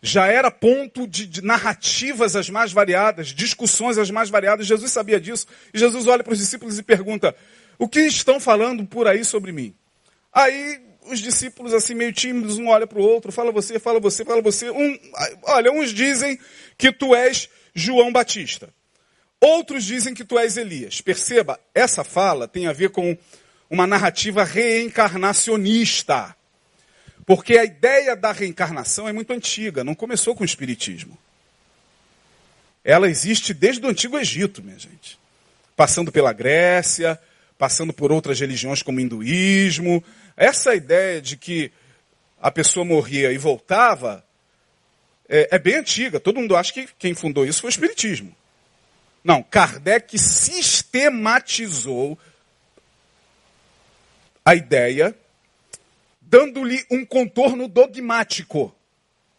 [0.05, 4.67] já era ponto de, de, narrativas as mais variadas, discussões as mais variadas.
[4.67, 5.47] Jesus sabia disso.
[5.73, 7.35] E Jesus olha para os discípulos e pergunta:
[7.79, 9.73] O que estão falando por aí sobre mim?
[10.31, 14.23] Aí os discípulos, assim, meio tímidos, um olha para o outro, fala você, fala você,
[14.23, 14.69] fala você.
[14.69, 14.99] Um,
[15.43, 16.39] olha, uns dizem
[16.77, 18.69] que tu és João Batista.
[19.41, 21.01] Outros dizem que tu és Elias.
[21.01, 23.17] Perceba, essa fala tem a ver com
[23.69, 26.34] uma narrativa reencarnacionista.
[27.25, 31.17] Porque a ideia da reencarnação é muito antiga, não começou com o Espiritismo.
[32.83, 35.17] Ela existe desde o Antigo Egito, minha gente.
[35.75, 37.19] Passando pela Grécia,
[37.57, 40.03] passando por outras religiões como o hinduísmo.
[40.37, 41.71] Essa ideia de que
[42.39, 44.23] a pessoa morria e voltava
[45.27, 46.19] é, é bem antiga.
[46.19, 48.35] Todo mundo acha que quem fundou isso foi o Espiritismo.
[49.23, 52.19] Não, Kardec sistematizou
[54.45, 55.15] a ideia,
[56.27, 58.73] dando-lhe um contorno dogmático.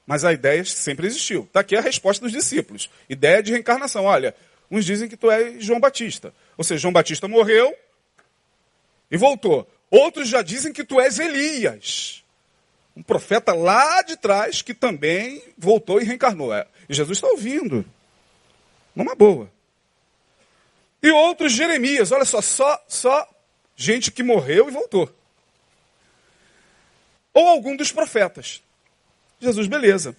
[0.06, 1.42] Mas a ideia sempre existiu.
[1.42, 2.88] Está aqui a resposta dos discípulos.
[3.08, 4.04] Ideia de reencarnação.
[4.04, 4.34] Olha,
[4.70, 6.32] uns dizem que tu és João Batista.
[6.56, 7.74] Ou seja, João Batista morreu
[9.10, 9.68] e voltou.
[9.90, 12.24] Outros já dizem que tu és Elias.
[12.96, 16.54] Um profeta lá de trás que também voltou e reencarnou.
[16.54, 17.84] É, e Jesus está ouvindo.
[18.94, 19.50] Numa boa.
[21.02, 22.12] E outros Jeremias.
[22.12, 23.28] Olha só, só, só
[23.74, 25.12] gente que morreu e voltou.
[27.36, 28.62] Ou algum dos profetas.
[29.38, 30.16] Jesus, beleza.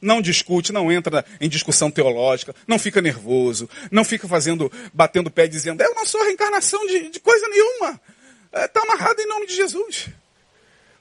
[0.00, 5.46] Não discute, não entra em discussão teológica, não fica nervoso, não fica fazendo, batendo pé
[5.46, 8.00] dizendo, eu não sou a reencarnação de, de coisa nenhuma.
[8.54, 10.08] Está é, amarrado em nome de Jesus.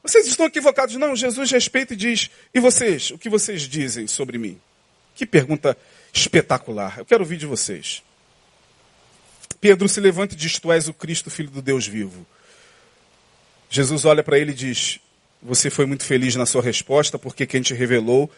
[0.03, 0.97] Vocês estão equivocados.
[0.97, 4.59] Não, Jesus respeita e diz, e vocês, o que vocês dizem sobre mim?
[5.15, 5.77] Que pergunta
[6.13, 6.97] espetacular.
[6.97, 8.03] Eu quero ouvir de vocês.
[9.61, 12.25] Pedro se levanta e diz: Tu és o Cristo, filho do Deus vivo.
[13.71, 14.99] Jesus olha para ele e diz:
[15.41, 18.29] Você foi muito feliz na sua resposta, porque quem te revelou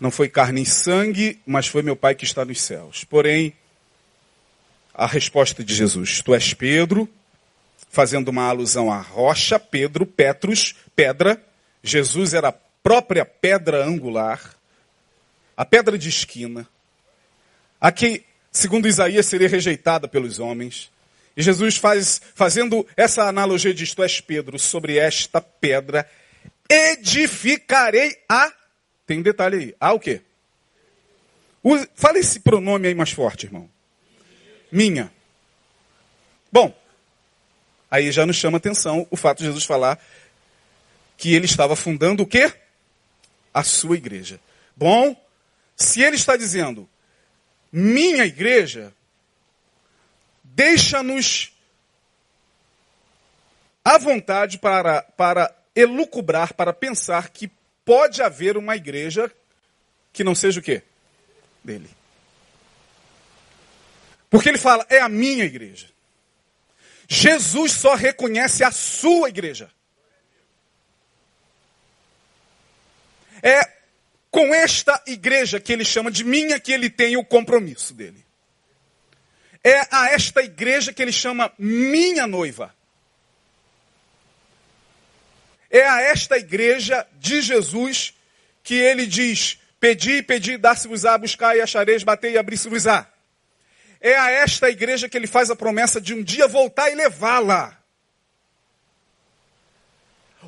[0.00, 3.04] não foi carne e sangue, mas foi meu Pai que está nos céus.
[3.04, 3.52] Porém,
[4.94, 7.08] a resposta de Jesus: Tu és Pedro,
[7.90, 11.40] fazendo uma alusão à rocha, Pedro, Petrus, pedra.
[11.82, 14.40] Jesus era a própria pedra angular,
[15.56, 16.66] a pedra de esquina,
[17.78, 20.90] a que segundo Isaías, seria rejeitada pelos homens.
[21.40, 26.06] E Jesus faz, fazendo essa analogia, diz: Tu és Pedro, sobre esta pedra
[26.68, 28.52] edificarei a.
[29.06, 29.74] Tem um detalhe aí.
[29.80, 30.20] A o quê?
[31.94, 33.68] Fala esse pronome aí mais forte, irmão.
[34.70, 35.10] Minha.
[36.52, 36.78] Bom,
[37.90, 39.98] Aí já nos chama atenção o fato de Jesus falar
[41.16, 42.52] que ele estava fundando o quê?
[43.52, 44.38] A sua igreja.
[44.76, 45.16] Bom,
[45.74, 46.88] se ele está dizendo
[47.72, 48.92] minha igreja,
[50.54, 51.52] deixa-nos
[53.84, 57.50] à vontade para, para elucubrar, para pensar que
[57.84, 59.32] pode haver uma igreja
[60.12, 60.82] que não seja o quê?
[61.62, 61.90] Dele.
[64.28, 65.88] Porque ele fala, é a minha igreja.
[67.08, 69.70] Jesus só reconhece a sua igreja.
[73.42, 73.80] É
[74.30, 78.24] com esta igreja que ele chama de minha que ele tem o compromisso dele.
[79.62, 82.74] É a esta igreja que ele chama minha noiva.
[85.70, 88.14] É a esta igreja de Jesus
[88.62, 93.06] que ele diz: Pedi, pedi, dar-se-vos-á, buscar e achareis, bater e abrir-se-vos-á.
[94.00, 97.78] É a esta igreja que ele faz a promessa de um dia voltar e levá-la.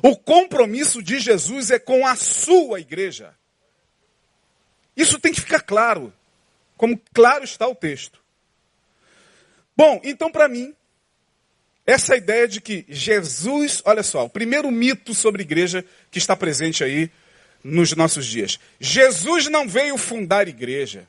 [0.01, 3.33] O compromisso de Jesus é com a sua igreja.
[4.97, 6.13] Isso tem que ficar claro,
[6.75, 8.22] como claro está o texto.
[9.75, 10.73] Bom, então para mim,
[11.85, 16.83] essa ideia de que Jesus, olha só, o primeiro mito sobre igreja que está presente
[16.83, 17.11] aí
[17.63, 18.59] nos nossos dias.
[18.79, 21.07] Jesus não veio fundar igreja.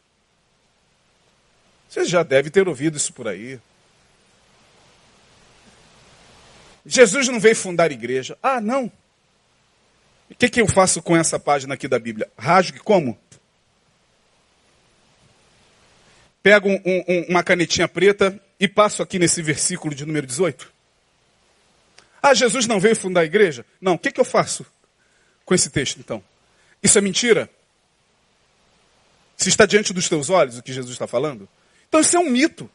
[1.88, 3.60] Você já deve ter ouvido isso por aí.
[6.86, 8.36] Jesus não veio fundar igreja.
[8.42, 8.90] Ah, não.
[10.30, 12.30] O que, que eu faço com essa página aqui da Bíblia?
[12.36, 13.18] Rasgue como?
[16.42, 20.72] Pego um, um, uma canetinha preta e passo aqui nesse versículo de número 18.
[22.22, 23.66] Ah, Jesus não veio fundar a igreja?
[23.80, 23.94] Não.
[23.94, 24.64] O que, que eu faço
[25.44, 26.22] com esse texto, então?
[26.82, 27.50] Isso é mentira?
[29.36, 31.48] Se está diante dos teus olhos o que Jesus está falando?
[31.88, 32.70] Então isso é um mito.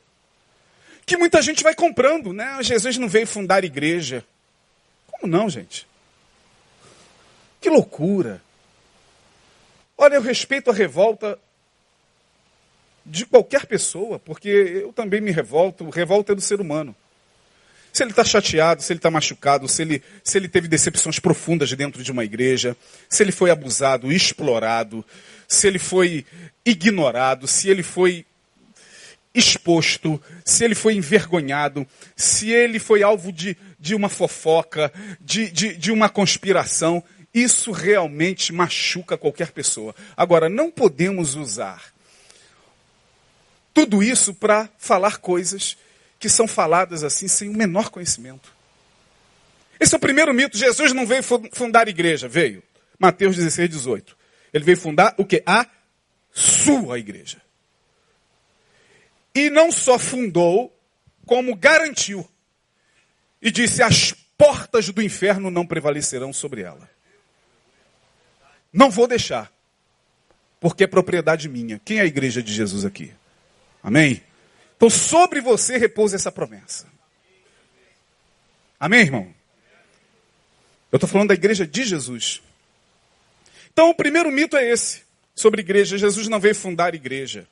[1.05, 2.43] Que muita gente vai comprando, né?
[2.43, 4.23] Ah, Jesus não veio fundar igreja.
[5.07, 5.87] Como não, gente?
[7.59, 8.41] Que loucura.
[9.97, 11.39] Olha, eu respeito a revolta
[13.05, 16.95] de qualquer pessoa, porque eu também me revolto, revolta é do ser humano.
[17.91, 21.71] Se ele está chateado, se ele está machucado, se ele, se ele teve decepções profundas
[21.73, 22.77] dentro de uma igreja,
[23.09, 25.03] se ele foi abusado, explorado,
[25.47, 26.25] se ele foi
[26.63, 28.25] ignorado, se ele foi
[29.33, 31.85] exposto, se ele foi envergonhado,
[32.15, 38.51] se ele foi alvo de, de uma fofoca, de, de, de uma conspiração, isso realmente
[38.51, 39.95] machuca qualquer pessoa.
[40.17, 41.91] Agora, não podemos usar
[43.79, 45.77] tudo isso para falar coisas
[46.19, 48.53] que são faladas assim sem o menor conhecimento.
[49.79, 50.57] Esse é o primeiro mito.
[50.57, 52.61] Jesus não veio fundar igreja, veio.
[52.99, 54.17] Mateus 16, 18.
[54.53, 55.41] Ele veio fundar o que?
[55.45, 55.65] A
[56.29, 57.41] sua igreja.
[59.33, 60.77] E não só fundou,
[61.25, 62.29] como garantiu.
[63.41, 66.89] E disse: as portas do inferno não prevalecerão sobre ela.
[68.73, 69.49] Não vou deixar.
[70.59, 71.79] Porque é propriedade minha.
[71.79, 73.13] Quem é a igreja de Jesus aqui?
[73.83, 74.21] Amém?
[74.77, 76.87] Então sobre você repousa essa promessa.
[78.79, 79.33] Amém, irmão?
[80.91, 82.41] Eu estou falando da igreja de Jesus.
[83.71, 85.03] Então o primeiro mito é esse,
[85.35, 85.97] sobre igreja.
[85.97, 87.47] Jesus não veio fundar igreja.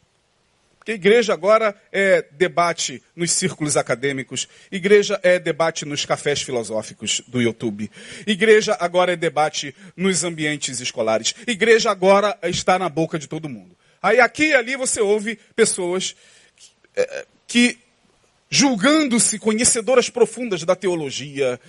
[0.88, 7.42] Porque igreja agora é debate nos círculos acadêmicos, igreja é debate nos cafés filosóficos do
[7.42, 7.92] YouTube,
[8.26, 13.77] igreja agora é debate nos ambientes escolares, igreja agora está na boca de todo mundo.
[14.08, 16.16] Aí aqui e ali você ouve pessoas
[16.56, 17.06] que,
[17.46, 17.78] que
[18.50, 21.60] julgando-se conhecedoras profundas da teologia,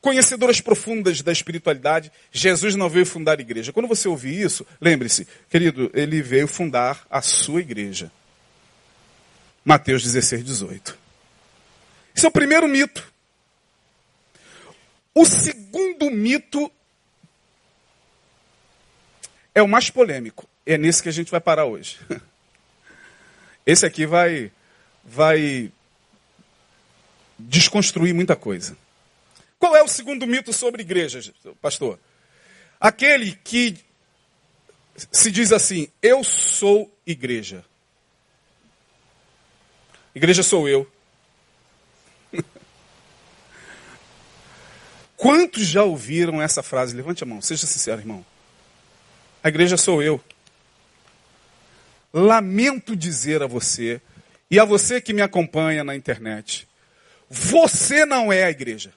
[0.00, 3.74] conhecedoras profundas da espiritualidade, Jesus não veio fundar a igreja.
[3.74, 8.10] Quando você ouvir isso, lembre-se, querido, ele veio fundar a sua igreja.
[9.62, 10.98] Mateus 16, 18.
[12.16, 13.06] Esse é o primeiro mito.
[15.14, 16.72] O segundo mito
[19.54, 20.48] é o mais polêmico.
[20.64, 21.98] É nesse que a gente vai parar hoje.
[23.66, 24.50] Esse aqui vai,
[25.04, 25.72] vai
[27.38, 28.76] desconstruir muita coisa.
[29.58, 31.20] Qual é o segundo mito sobre igreja,
[31.60, 31.98] pastor?
[32.80, 33.78] Aquele que
[35.10, 37.64] se diz assim: Eu sou igreja.
[40.14, 40.90] Igreja sou eu.
[45.16, 46.94] Quantos já ouviram essa frase?
[46.94, 48.26] Levante a mão, seja sincero, irmão.
[49.42, 50.22] A igreja sou eu
[52.12, 54.00] lamento dizer a você,
[54.50, 56.68] e a você que me acompanha na internet,
[57.28, 58.92] você não é a igreja.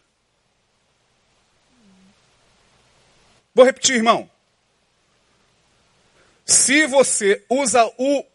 [3.54, 4.30] Vou repetir, irmão.
[6.46, 8.26] Se você usa o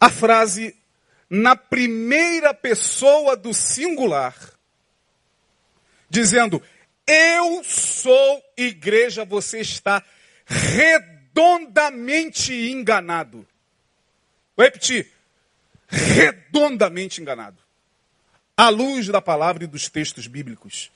[0.00, 0.76] a frase
[1.30, 4.36] na primeira pessoa do singular,
[6.10, 6.60] dizendo:
[7.06, 10.04] Eu sou igreja, você está
[11.32, 13.46] redondamente enganado.
[14.56, 15.10] Vou repetir:
[15.88, 17.58] redondamente enganado.
[18.56, 20.90] À luz da palavra e dos textos bíblicos.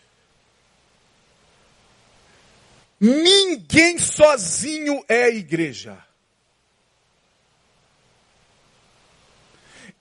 [3.01, 5.99] Ninguém sozinho é igreja.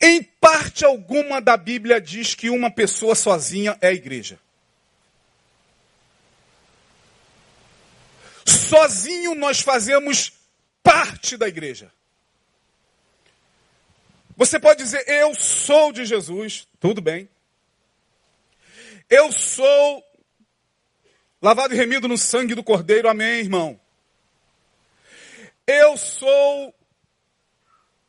[0.01, 4.39] Em parte alguma da Bíblia diz que uma pessoa sozinha é igreja.
[8.69, 10.33] Sozinho nós fazemos
[10.81, 11.91] parte da igreja.
[14.37, 17.29] Você pode dizer, eu sou de Jesus, tudo bem.
[19.09, 20.03] Eu sou
[21.41, 23.79] lavado e remido no sangue do Cordeiro, amém, irmão.
[25.65, 26.73] Eu sou.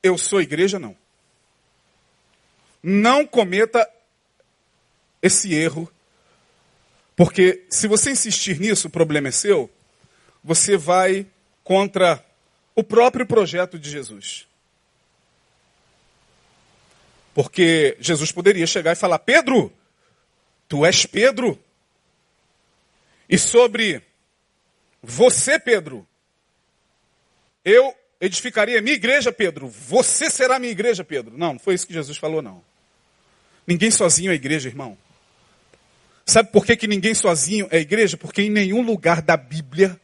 [0.02, 0.96] Eu sou igreja, não.
[2.82, 3.88] Não cometa
[5.20, 5.90] esse erro,
[7.16, 9.70] porque se você insistir nisso, o problema é seu,
[10.46, 11.26] você vai
[11.64, 12.24] contra
[12.72, 14.46] o próprio projeto de Jesus.
[17.34, 19.72] Porque Jesus poderia chegar e falar: Pedro,
[20.68, 21.58] tu és Pedro.
[23.28, 24.00] E sobre
[25.02, 26.06] você, Pedro,
[27.64, 29.66] eu edificaria minha igreja, Pedro.
[29.66, 31.36] Você será minha igreja, Pedro.
[31.36, 32.62] Não, não foi isso que Jesus falou, não.
[33.66, 34.96] Ninguém sozinho é igreja, irmão.
[36.24, 38.16] Sabe por que, que ninguém sozinho é igreja?
[38.16, 40.00] Porque em nenhum lugar da Bíblia,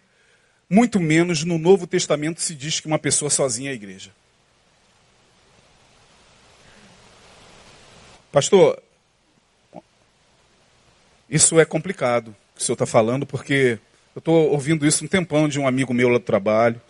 [0.72, 4.10] muito menos no Novo Testamento, se diz que uma pessoa sozinha é igreja.
[8.32, 8.82] Pastor,
[11.28, 13.78] isso é complicado que o senhor está falando, porque
[14.16, 16.80] eu estou ouvindo isso um tempão de um amigo meu lá do trabalho,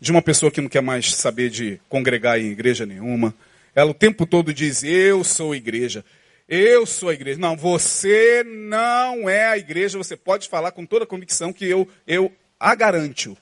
[0.00, 3.32] de uma pessoa que não quer mais saber de congregar em igreja nenhuma.
[3.72, 6.04] Ela o tempo todo diz: Eu sou igreja,
[6.48, 7.38] eu sou a igreja.
[7.38, 11.86] Não, você não é a igreja, você pode falar com toda a convicção que eu,
[12.04, 13.36] eu a garanto.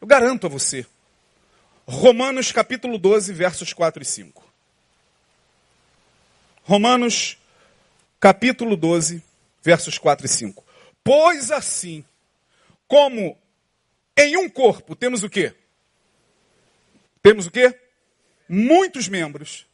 [0.00, 0.86] Eu garanto a você.
[1.86, 4.46] Romanos capítulo 12, versos 4 e 5.
[6.62, 7.36] Romanos,
[8.20, 9.22] capítulo 12,
[9.62, 10.64] versos 4 e 5.
[11.02, 12.04] Pois assim,
[12.86, 13.36] como
[14.16, 15.54] em um corpo temos o quê?
[17.22, 17.76] Temos o quê?
[18.48, 19.66] Muitos membros.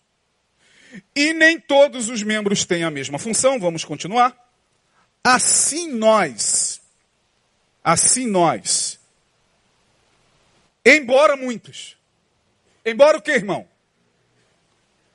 [1.14, 3.58] E nem todos os membros têm a mesma função.
[3.58, 4.36] Vamos continuar.
[5.22, 6.63] Assim nós,
[7.84, 8.98] assim nós,
[10.84, 11.98] embora muitos,
[12.84, 13.68] embora o que, irmão?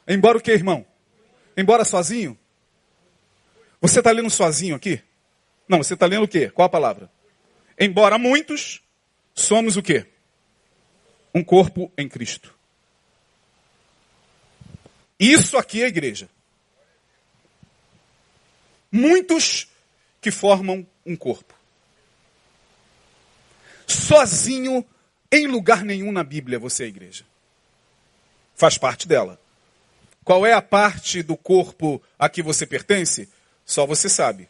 [0.07, 0.85] Embora o que, irmão?
[1.57, 2.37] Embora sozinho?
[3.81, 5.01] Você está lendo sozinho aqui?
[5.67, 6.49] Não, você está lendo o quê?
[6.49, 7.11] Qual a palavra?
[7.77, 8.81] Embora muitos,
[9.33, 10.05] somos o quê?
[11.33, 12.55] Um corpo em Cristo.
[15.19, 16.29] Isso aqui é igreja.
[18.91, 19.67] Muitos
[20.21, 21.58] que formam um corpo.
[23.91, 24.85] Sozinho,
[25.31, 27.23] em lugar nenhum na Bíblia, você é igreja.
[28.55, 29.39] Faz parte dela.
[30.23, 33.29] Qual é a parte do corpo a que você pertence?
[33.65, 34.47] Só você sabe.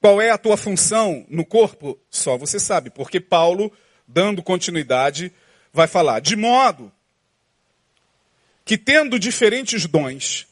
[0.00, 1.98] Qual é a tua função no corpo?
[2.10, 3.72] Só você sabe, porque Paulo,
[4.06, 5.32] dando continuidade,
[5.72, 6.92] vai falar: de modo
[8.64, 10.46] que, tendo diferentes dons,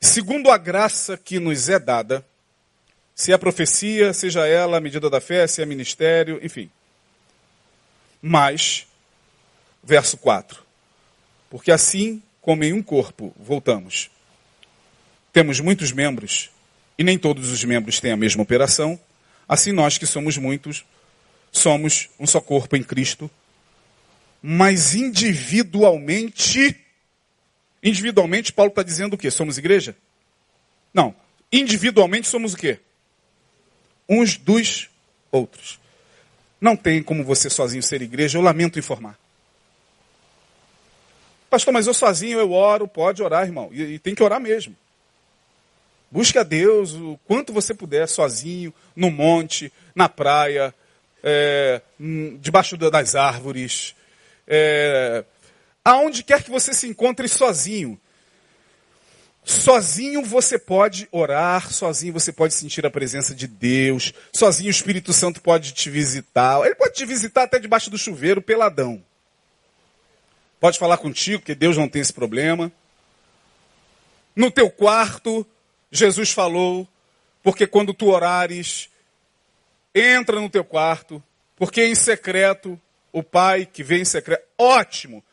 [0.00, 2.26] segundo a graça que nos é dada,
[3.18, 6.70] se é profecia, seja ela a medida da fé, se é ministério, enfim.
[8.22, 8.86] Mas,
[9.82, 10.62] verso 4:
[11.50, 14.08] porque assim como em um corpo, voltamos.
[15.32, 16.48] Temos muitos membros
[16.96, 18.96] e nem todos os membros têm a mesma operação.
[19.48, 20.84] Assim nós que somos muitos,
[21.50, 23.28] somos um só corpo em Cristo,
[24.40, 26.76] mas individualmente,
[27.82, 29.28] individualmente Paulo está dizendo o quê?
[29.28, 29.96] Somos igreja?
[30.94, 31.12] Não.
[31.50, 32.78] Individualmente somos o quê?
[34.08, 34.88] Uns dos
[35.30, 35.78] outros.
[36.60, 39.18] Não tem como você sozinho ser igreja, eu lamento informar.
[41.48, 43.70] Pastor, mas eu sozinho eu oro, pode orar, irmão.
[43.72, 44.76] E, e, tem que orar mesmo.
[46.10, 50.74] Busque a Deus o quanto você puder, sozinho, no monte, na praia,
[51.22, 51.80] é,
[52.40, 53.94] debaixo das árvores,
[54.46, 55.24] é,
[55.84, 57.98] aonde quer que você se encontre sozinho.
[59.48, 65.10] Sozinho você pode orar, sozinho você pode sentir a presença de Deus, sozinho o Espírito
[65.10, 66.62] Santo pode te visitar.
[66.66, 69.02] Ele pode te visitar até debaixo do chuveiro, peladão.
[70.60, 72.70] Pode falar contigo, que Deus não tem esse problema.
[74.36, 75.46] No teu quarto,
[75.90, 76.86] Jesus falou,
[77.42, 78.90] porque quando tu orares,
[79.94, 81.22] entra no teu quarto,
[81.56, 82.78] porque em secreto,
[83.10, 85.24] o Pai que vem em secreto, ótimo.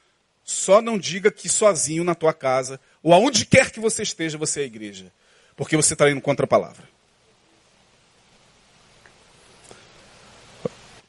[0.42, 4.62] Só não diga que sozinho na tua casa, ou aonde quer que você esteja, você
[4.62, 5.12] é a igreja.
[5.56, 6.84] Porque você está indo contra a palavra.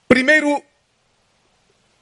[0.06, 0.62] Primeiro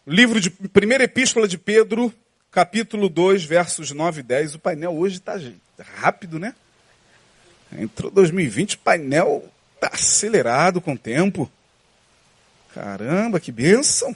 [0.04, 2.12] livro de primeira epístola de Pedro,
[2.50, 4.56] capítulo 2, versos 9 e 10.
[4.56, 5.38] O painel hoje está
[5.78, 6.56] rápido, né?
[7.78, 11.48] Entrou 2020, o painel está acelerado com o tempo.
[12.74, 14.14] Caramba, que bênção!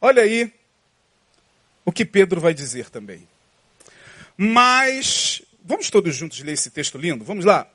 [0.00, 0.50] Olha aí
[1.84, 3.28] o que Pedro vai dizer também.
[4.42, 7.22] Mas, vamos todos juntos ler esse texto lindo?
[7.26, 7.70] Vamos lá.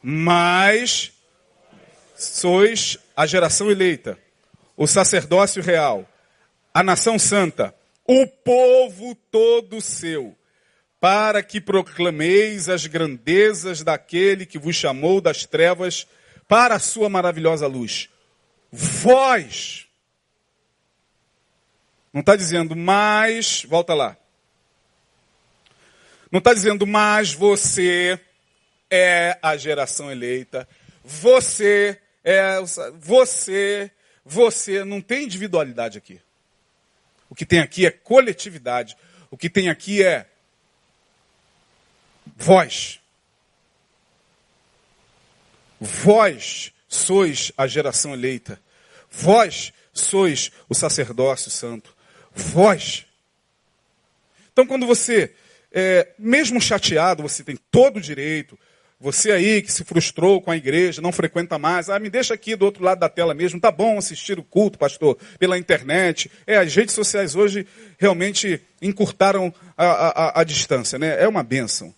[0.00, 1.12] Mas
[2.14, 4.16] sois a geração eleita,
[4.76, 6.08] o sacerdócio real,
[6.72, 7.74] a nação santa,
[8.06, 10.38] o povo todo seu,
[11.00, 16.06] para que proclameis as grandezas daquele que vos chamou das trevas
[16.46, 18.08] para a sua maravilhosa luz.
[18.70, 19.88] Vós,
[22.12, 24.16] não está dizendo mais, volta lá.
[26.34, 28.18] Não está dizendo mais você
[28.90, 30.68] é a geração eleita,
[31.04, 32.58] você é,
[32.98, 33.88] você,
[34.24, 36.20] você, não tem individualidade aqui.
[37.30, 38.96] O que tem aqui é coletividade.
[39.30, 40.26] O que tem aqui é
[42.36, 42.98] vós.
[45.80, 48.60] Vós sois a geração eleita.
[49.08, 51.94] Vós sois o sacerdócio santo
[52.34, 53.06] vós.
[54.52, 55.32] Então, quando você,
[55.74, 58.56] é, mesmo chateado, você tem todo o direito,
[59.00, 62.54] você aí que se frustrou com a igreja, não frequenta mais, ah, me deixa aqui
[62.54, 66.30] do outro lado da tela mesmo, tá bom assistir o culto, pastor, pela internet.
[66.46, 67.66] É, as redes sociais hoje
[67.98, 71.20] realmente encurtaram a, a, a distância, né?
[71.20, 71.92] É uma bênção.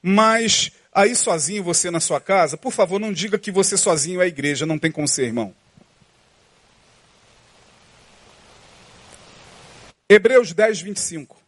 [0.00, 4.28] Mas aí sozinho, você na sua casa, por favor, não diga que você sozinho é
[4.28, 5.52] igreja, não tem como ser, irmão.
[10.08, 11.45] Hebreus 10, 25.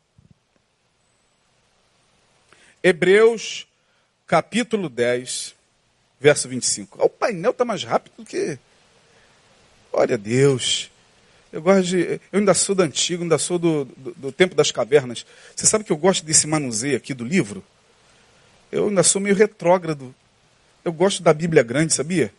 [2.82, 3.66] Hebreus,
[4.26, 5.54] capítulo 10,
[6.20, 7.02] verso 25.
[7.02, 8.58] O painel está mais rápido do que.
[9.92, 10.90] Olha Deus.
[11.52, 12.20] Eu gosto de.
[12.32, 15.26] Eu ainda sou do antigo, ainda sou do, do, do, tempo das cavernas.
[15.56, 17.64] Você sabe que eu gosto desse manuseio aqui do livro?
[18.70, 20.14] Eu ainda sou meio retrógrado.
[20.84, 22.32] Eu gosto da Bíblia grande, sabia?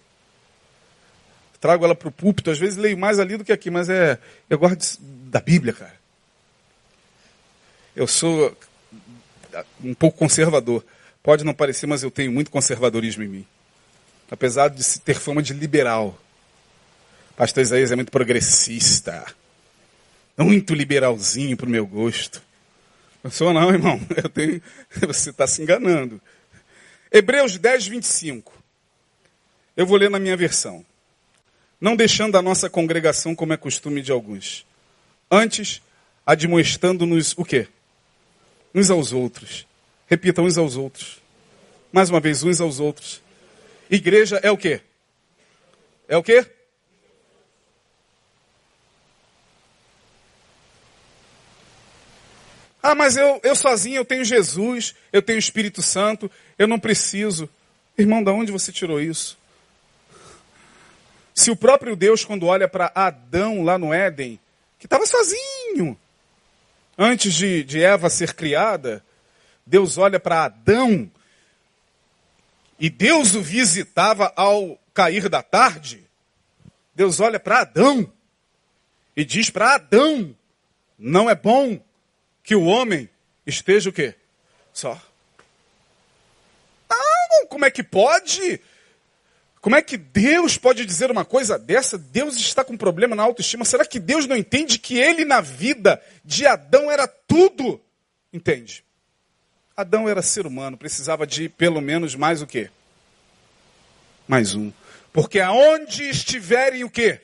[1.60, 4.18] Trago ela para o púlpito, às vezes leio mais ali do que aqui, mas é.
[4.50, 4.98] Eu gosto de,
[5.30, 6.00] da Bíblia, cara
[8.00, 8.56] eu sou
[9.84, 10.84] um pouco conservador.
[11.22, 13.48] Pode não parecer, mas eu tenho muito conservadorismo em mim.
[14.32, 16.20] Apesar de ter fama de liberal.
[17.36, 19.26] Pastor Isaías é muito progressista.
[20.38, 22.42] Muito liberalzinho para o meu gosto.
[23.24, 24.00] Não sou não, irmão.
[24.16, 24.62] Eu tenho...
[25.08, 26.22] Você está se enganando.
[27.12, 28.54] Hebreus 10, 25.
[29.76, 30.86] Eu vou ler na minha versão.
[31.82, 34.66] Não deixando a nossa congregação como é costume de alguns.
[35.32, 35.82] Antes,
[36.26, 37.68] admoestando-nos o quê?
[38.74, 39.68] Uns aos outros.
[40.08, 41.22] Repita, uns aos outros.
[41.92, 43.22] Mais uma vez, uns aos outros.
[43.90, 44.82] Igreja é o quê?
[46.08, 46.46] É o quê?
[52.82, 57.50] Ah, mas eu, eu sozinho, eu tenho Jesus, eu tenho Espírito Santo, eu não preciso.
[57.98, 59.38] Irmão, de onde você tirou isso?
[61.36, 64.40] Se o próprio Deus, quando olha para Adão lá no Éden,
[64.78, 65.98] que estava sozinho,
[67.02, 69.02] Antes de, de Eva ser criada,
[69.66, 71.10] Deus olha para Adão
[72.78, 76.06] e Deus o visitava ao cair da tarde.
[76.94, 78.12] Deus olha para Adão
[79.16, 80.36] e diz para Adão:
[80.98, 81.82] não é bom
[82.44, 83.10] que o homem
[83.48, 84.14] esteja o quê?
[84.74, 85.02] Só.
[86.90, 88.60] Ah, como é que pode?
[89.62, 91.98] Como é que Deus pode dizer uma coisa dessa?
[91.98, 93.66] Deus está com problema na autoestima.
[93.66, 97.82] Será que Deus não entende que ele na vida de Adão era tudo?
[98.32, 98.86] Entende?
[99.76, 102.70] Adão era ser humano, precisava de pelo menos mais o quê?
[104.28, 104.72] Mais um.
[105.12, 107.20] Porque aonde estiverem o quê?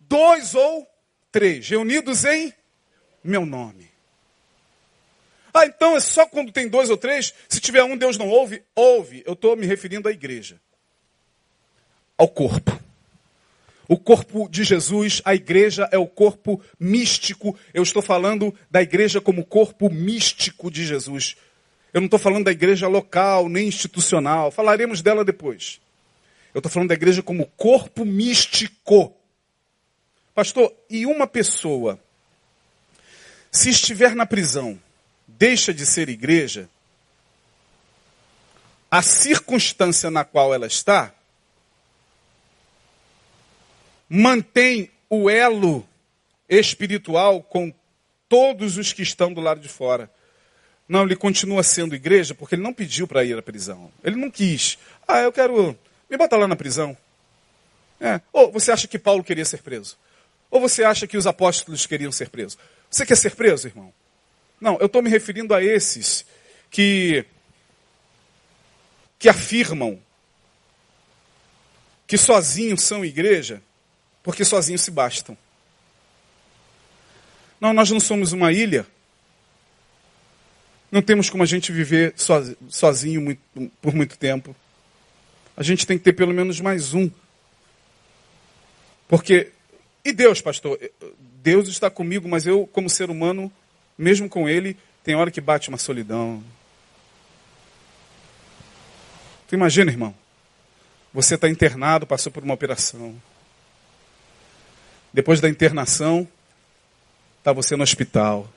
[0.00, 0.86] Dois ou
[1.32, 2.52] três reunidos em
[3.24, 3.90] meu nome.
[5.52, 7.34] Ah, então é só quando tem dois ou três?
[7.48, 8.62] Se tiver um, Deus não ouve?
[8.74, 9.22] Ouve.
[9.26, 10.60] Eu estou me referindo à igreja
[12.22, 12.80] ao corpo.
[13.88, 17.58] O corpo de Jesus, a igreja é o corpo místico.
[17.74, 21.36] Eu estou falando da igreja como corpo místico de Jesus.
[21.92, 24.52] Eu não estou falando da igreja local, nem institucional.
[24.52, 25.80] Falaremos dela depois.
[26.54, 29.12] Eu estou falando da igreja como corpo místico.
[30.32, 31.98] Pastor, e uma pessoa,
[33.50, 34.78] se estiver na prisão,
[35.26, 36.68] deixa de ser igreja?
[38.88, 41.12] A circunstância na qual ela está
[44.14, 45.88] mantém o elo
[46.46, 47.72] espiritual com
[48.28, 50.10] todos os que estão do lado de fora.
[50.86, 53.90] Não, ele continua sendo igreja porque ele não pediu para ir à prisão.
[54.04, 54.76] Ele não quis.
[55.08, 55.78] Ah, eu quero.
[56.10, 56.94] Me bota lá na prisão.
[57.98, 58.20] É.
[58.34, 59.96] Ou você acha que Paulo queria ser preso?
[60.50, 62.58] Ou você acha que os apóstolos queriam ser presos?
[62.90, 63.94] Você quer ser preso, irmão?
[64.60, 66.26] Não, eu estou me referindo a esses
[66.70, 67.24] que,
[69.18, 69.98] que afirmam
[72.06, 73.62] que sozinhos são igreja,
[74.22, 75.36] porque sozinhos se bastam.
[77.60, 78.86] Não, nós não somos uma ilha.
[80.90, 82.14] Não temos como a gente viver
[82.68, 83.38] sozinho
[83.80, 84.54] por muito tempo.
[85.56, 87.10] A gente tem que ter pelo menos mais um.
[89.08, 89.52] Porque.
[90.04, 90.78] E Deus, pastor?
[91.42, 93.50] Deus está comigo, mas eu, como ser humano,
[93.96, 96.42] mesmo com Ele, tem hora que bate uma solidão.
[99.46, 100.14] Tu imagina, irmão?
[101.14, 103.14] Você está internado, passou por uma operação.
[105.12, 106.26] Depois da internação,
[107.38, 108.50] está você no hospital.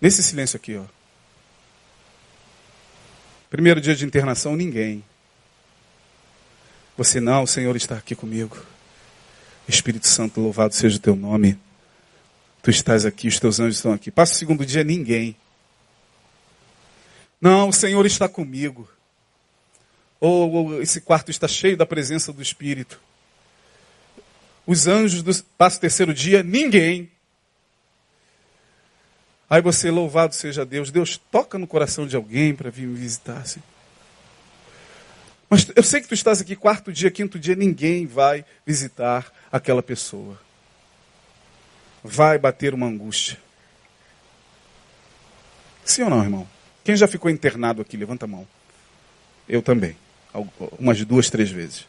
[0.00, 0.84] Nesse silêncio aqui, ó.
[3.50, 5.04] Primeiro dia de internação, ninguém.
[6.96, 8.56] Você não, o Senhor está aqui comigo.
[9.68, 11.58] Espírito Santo, louvado seja o teu nome.
[12.62, 14.10] Tu estás aqui, os teus anjos estão aqui.
[14.10, 15.36] Passa o segundo dia, ninguém.
[17.40, 18.88] Não, o Senhor está comigo
[20.24, 22.98] ou, ou esse quarto está cheio da presença do Espírito.
[24.66, 27.10] Os anjos do passo terceiro dia, ninguém.
[29.48, 33.38] Aí você, louvado seja Deus, Deus toca no coração de alguém para vir me visitar.
[33.38, 33.62] Assim.
[35.50, 39.82] Mas eu sei que tu estás aqui quarto dia, quinto dia, ninguém vai visitar aquela
[39.82, 40.40] pessoa.
[42.02, 43.38] Vai bater uma angústia.
[45.84, 46.48] Sim ou não, irmão?
[46.82, 48.46] Quem já ficou internado aqui, levanta a mão.
[49.46, 49.96] Eu também
[50.78, 51.86] umas duas, três vezes.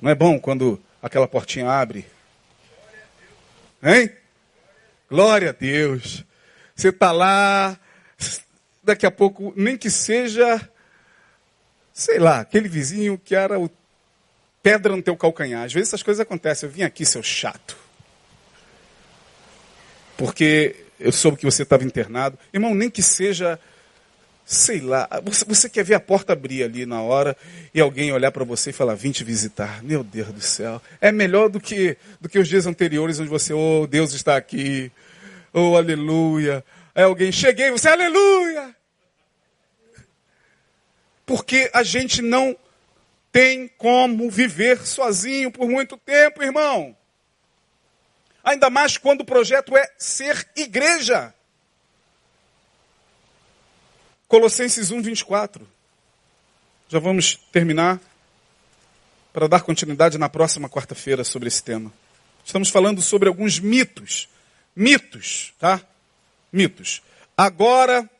[0.00, 2.06] Não é bom quando aquela portinha abre?
[3.82, 4.10] Hein?
[5.08, 6.24] Glória a Deus.
[6.74, 7.78] Você está lá,
[8.82, 10.66] daqui a pouco, nem que seja,
[11.92, 13.70] sei lá, aquele vizinho que era o
[14.62, 15.64] pedra no teu calcanhar.
[15.64, 16.66] Às vezes essas coisas acontecem.
[16.66, 17.76] Eu vim aqui, seu chato.
[20.16, 22.38] Porque eu soube que você estava internado.
[22.50, 23.60] Irmão, nem que seja
[24.44, 27.36] sei lá, você, você, quer ver a porta abrir ali na hora
[27.72, 29.82] e alguém olhar para você e falar, vim te visitar.
[29.82, 30.80] Meu Deus do céu.
[31.00, 34.92] É melhor do que, do que os dias anteriores onde você, oh, Deus está aqui.
[35.52, 36.64] Oh, aleluia.
[36.94, 38.74] Aí alguém, cheguei, você, aleluia.
[41.24, 42.56] Porque a gente não
[43.32, 46.94] tem como viver sozinho por muito tempo, irmão.
[48.44, 51.32] Ainda mais quando o projeto é ser igreja.
[54.34, 55.64] Colossenses 1, 24.
[56.88, 58.00] Já vamos terminar
[59.32, 61.92] para dar continuidade na próxima quarta-feira sobre esse tema.
[62.44, 64.28] Estamos falando sobre alguns mitos.
[64.74, 65.80] Mitos, tá?
[66.52, 67.00] Mitos.
[67.36, 68.10] Agora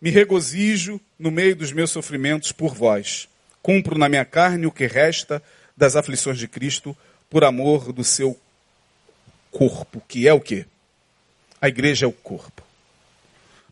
[0.00, 3.28] me regozijo no meio dos meus sofrimentos por vós.
[3.62, 5.40] Cumpro na minha carne o que resta
[5.76, 6.96] das aflições de Cristo
[7.30, 8.36] por amor do seu
[9.48, 10.66] corpo, que é o quê?
[11.60, 12.71] A igreja é o corpo.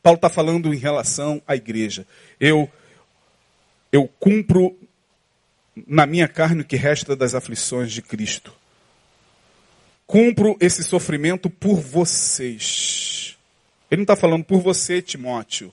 [0.02, 2.06] Paulo está falando em relação à igreja.
[2.38, 2.70] Eu,
[3.92, 4.76] eu cumpro
[5.86, 8.54] na minha carne o que resta das aflições de Cristo.
[10.06, 13.36] Cumpro esse sofrimento por vocês.
[13.90, 15.72] Ele não está falando por você, Timóteo.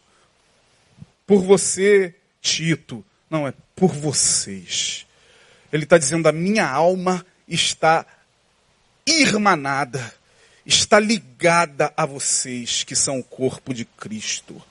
[1.25, 3.03] Por você, Tito.
[3.29, 5.05] Não, é por vocês.
[5.71, 8.05] Ele está dizendo: a minha alma está
[9.05, 10.13] irmanada
[10.67, 14.61] está ligada a vocês que são o corpo de Cristo.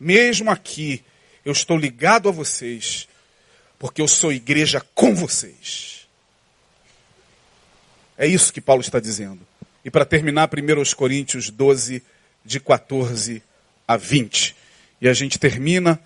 [0.00, 1.04] Mesmo aqui,
[1.44, 3.08] eu estou ligado a vocês,
[3.78, 6.08] porque eu sou igreja com vocês.
[8.16, 9.46] É isso que Paulo está dizendo.
[9.84, 12.02] E para terminar, 1 Coríntios 12,
[12.44, 13.40] de 14
[13.86, 14.56] a 20.
[15.00, 16.02] E a gente termina,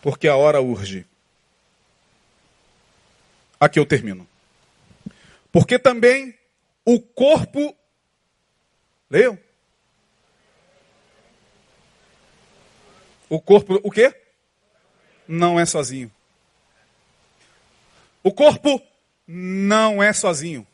[0.00, 1.04] porque a hora urge.
[3.58, 4.28] Aqui eu termino.
[5.54, 6.36] Porque também
[6.84, 7.76] o corpo.
[9.08, 9.38] Leiam?
[13.28, 14.12] O corpo, o quê?
[15.28, 16.10] Não é sozinho.
[18.20, 18.82] O corpo
[19.28, 20.66] não é sozinho.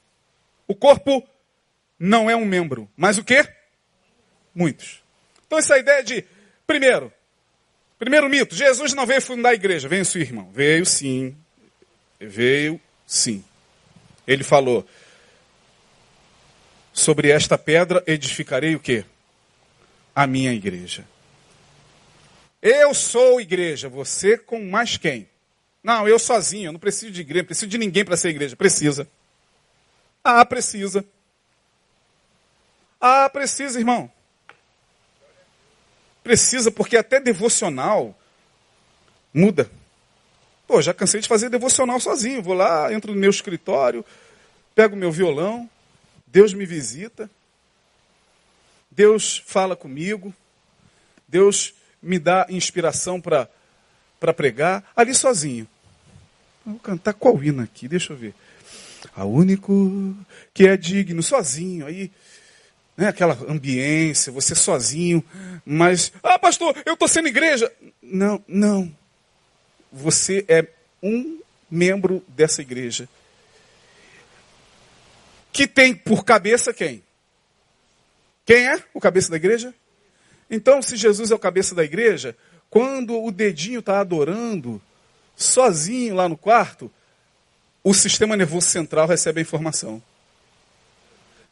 [0.67, 1.29] O corpo
[1.99, 2.91] não é um membro.
[2.97, 3.47] Mas o quê?
[4.55, 5.03] Muitos.
[5.47, 6.25] Então essa ideia de,
[6.67, 7.13] primeiro,
[7.99, 9.91] primeiro mito, Jesus não veio fundar a igreja.
[9.91, 10.51] Veio sim, irmão.
[10.51, 11.37] Veio sim.
[12.19, 13.45] Veio sim.
[14.27, 14.87] Ele falou:
[16.93, 19.05] Sobre esta pedra edificarei o quê?
[20.15, 21.07] A minha igreja.
[22.63, 25.29] Eu sou igreja, você com mais quem?
[25.83, 28.55] Não, eu sozinho, eu não preciso de igreja, não preciso de ninguém para ser igreja.
[28.55, 29.09] Precisa.
[30.23, 31.05] Ah, precisa.
[33.01, 34.13] Ah, precisa, irmão.
[36.23, 38.15] Precisa, porque até devocional
[39.33, 39.71] muda.
[40.71, 42.41] Pô, já cansei de fazer devocional sozinho.
[42.41, 44.05] Vou lá, entro no meu escritório,
[44.73, 45.69] pego meu violão,
[46.29, 47.29] Deus me visita,
[48.89, 50.33] Deus fala comigo,
[51.27, 53.49] Deus me dá inspiração para
[54.33, 55.67] pregar, ali sozinho.
[56.65, 57.89] Vou cantar qual hino aqui?
[57.89, 58.33] Deixa eu ver.
[59.17, 60.15] A único
[60.55, 61.85] que é digno, sozinho.
[61.85, 62.13] Aí,
[62.97, 65.25] né, aquela ambiência, você sozinho,
[65.67, 67.73] mas, ah, pastor, eu estou sendo igreja.
[68.01, 69.00] Não, não.
[69.93, 70.67] Você é
[71.03, 73.09] um membro dessa igreja.
[75.53, 77.03] Que tem por cabeça quem?
[78.45, 79.75] Quem é o cabeça da igreja?
[80.51, 82.37] Então, se Jesus é o cabeça da igreja,
[82.69, 84.81] quando o dedinho está adorando,
[85.37, 86.91] sozinho lá no quarto,
[87.83, 90.03] o sistema nervoso central recebe a informação.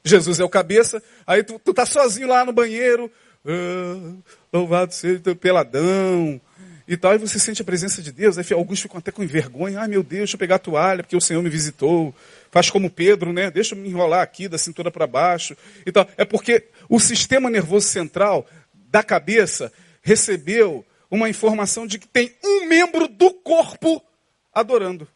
[0.05, 3.11] Jesus é o cabeça, aí tu, tu tá sozinho lá no banheiro,
[3.47, 4.14] ah,
[4.53, 6.41] louvado seja teu peladão,
[6.89, 9.80] e tal, e você sente a presença de Deus, aí alguns ficam até com vergonha,
[9.80, 12.14] ai meu Deus, deixa eu pegar a toalha, porque o Senhor me visitou,
[12.51, 16.09] faz como Pedro, né, deixa eu me enrolar aqui, da cintura para baixo, e tal,
[16.16, 18.47] é porque o sistema nervoso central
[18.91, 19.70] da cabeça
[20.01, 24.03] recebeu uma informação de que tem um membro do corpo
[24.51, 25.07] adorando.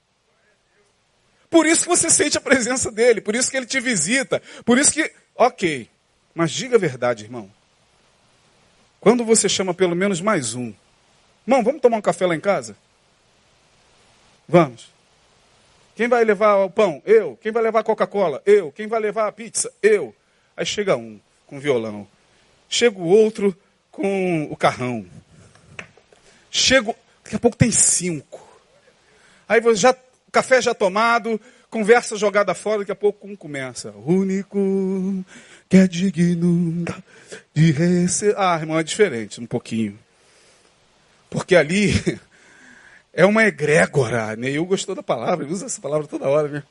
[1.49, 4.77] Por isso que você sente a presença dele, por isso que ele te visita, por
[4.77, 5.89] isso que, ok,
[6.35, 7.51] mas diga a verdade, irmão.
[9.01, 10.73] Quando você chama pelo menos mais um,
[11.47, 12.77] irmão, vamos tomar um café lá em casa?
[14.49, 14.93] Vamos.
[15.95, 17.03] Quem vai levar o pão?
[17.05, 17.39] Eu.
[17.41, 18.43] Quem vai levar a Coca-Cola?
[18.47, 18.73] Eu.
[18.73, 19.73] Quem vai levar a pizza?
[19.83, 20.15] Eu.
[20.57, 22.07] Aí chega um com violão.
[22.69, 23.57] Chega o outro
[23.91, 25.05] com o carrão.
[26.51, 28.41] Chego, daqui a pouco tem cinco.
[29.49, 29.95] Aí já
[30.31, 31.39] café já tomado,
[31.69, 33.91] conversa jogada fora, daqui a pouco um começa.
[33.91, 35.25] Único
[35.69, 36.85] que é digno
[37.55, 38.35] de receber.
[38.39, 39.99] Ah, irmão, é diferente um pouquinho.
[41.33, 41.91] Porque ali
[43.13, 44.37] é uma egrégora.
[44.37, 46.63] Neil gostou da palavra, usa essa palavra toda hora, né?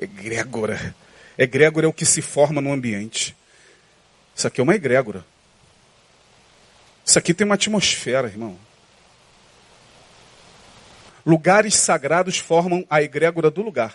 [0.00, 0.94] Egrégora.
[1.36, 3.36] Egrégora é o que se forma no ambiente.
[4.34, 5.24] Isso aqui é uma egrégora.
[7.04, 8.56] Isso aqui tem uma atmosfera, irmão.
[11.26, 13.94] Lugares sagrados formam a egrégora do lugar.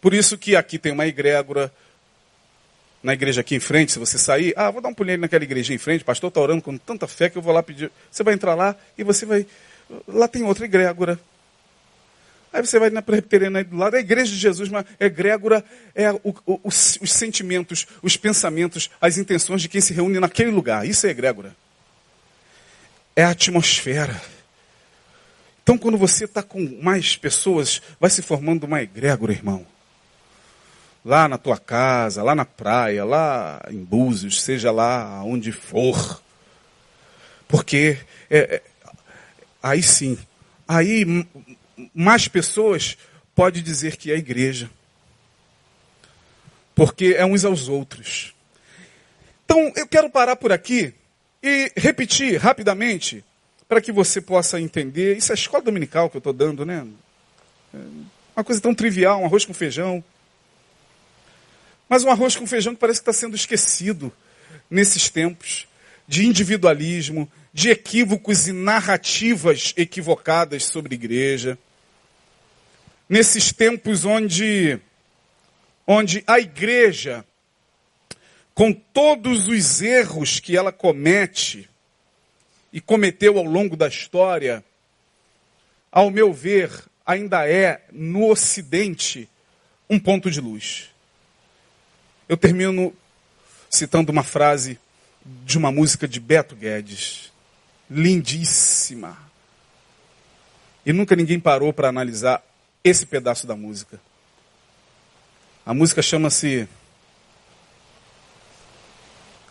[0.00, 1.72] Por isso que aqui tem uma egrégora,
[3.02, 5.74] na igreja aqui em frente, se você sair, ah, vou dar um pulinho naquela igreja
[5.74, 7.90] em frente, pastor está orando com tanta fé que eu vou lá pedir.
[8.10, 9.46] Você vai entrar lá e você vai.
[10.06, 11.18] Lá tem outra egrégora.
[12.52, 16.34] Aí você vai na presbiteriana do lado, a igreja de Jesus, uma egrégora é o,
[16.46, 20.86] o, os, os, sentimentos, os pensamentos, as intenções de quem se reúne naquele lugar.
[20.86, 21.56] Isso é egrégora.
[23.16, 24.20] É a atmosfera.
[25.62, 29.66] Então, quando você está com mais pessoas, vai se formando uma egrégora, irmão.
[31.04, 36.22] Lá na tua casa, lá na praia, lá em Búzios, seja lá onde for.
[37.48, 37.98] Porque
[38.30, 38.62] é, é,
[39.62, 40.16] aí sim,
[40.66, 41.26] aí
[41.92, 42.96] mais pessoas
[43.34, 44.70] pode dizer que é igreja.
[46.74, 48.34] Porque é uns aos outros.
[49.44, 50.94] Então, eu quero parar por aqui
[51.42, 53.24] e repetir rapidamente
[53.68, 55.16] para que você possa entender.
[55.16, 56.86] Isso é a escola dominical que eu estou dando, né?
[57.74, 57.78] É
[58.36, 60.02] uma coisa tão trivial, um arroz com feijão.
[61.92, 64.10] Mas um arroz com feijão que parece que está sendo esquecido
[64.70, 65.68] nesses tempos
[66.08, 71.58] de individualismo, de equívocos e narrativas equivocadas sobre igreja.
[73.06, 74.80] Nesses tempos onde,
[75.86, 77.26] onde a igreja,
[78.54, 81.68] com todos os erros que ela comete
[82.72, 84.64] e cometeu ao longo da história,
[85.90, 86.70] ao meu ver,
[87.04, 89.28] ainda é, no Ocidente,
[89.90, 90.91] um ponto de luz.
[92.32, 92.94] Eu termino
[93.68, 94.78] citando uma frase
[95.44, 97.30] de uma música de Beto Guedes
[97.90, 99.18] lindíssima.
[100.86, 102.42] E nunca ninguém parou para analisar
[102.82, 104.00] esse pedaço da música.
[105.66, 106.66] A música chama-se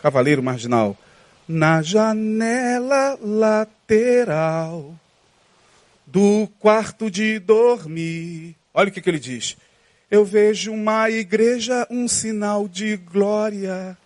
[0.02, 0.98] Cavaleiro Marginal.
[1.46, 4.92] Na janela lateral
[6.04, 8.56] do quarto de dormir.
[8.74, 9.56] Olha o que, que ele diz.
[10.12, 13.96] Eu vejo uma igreja, um sinal de glória.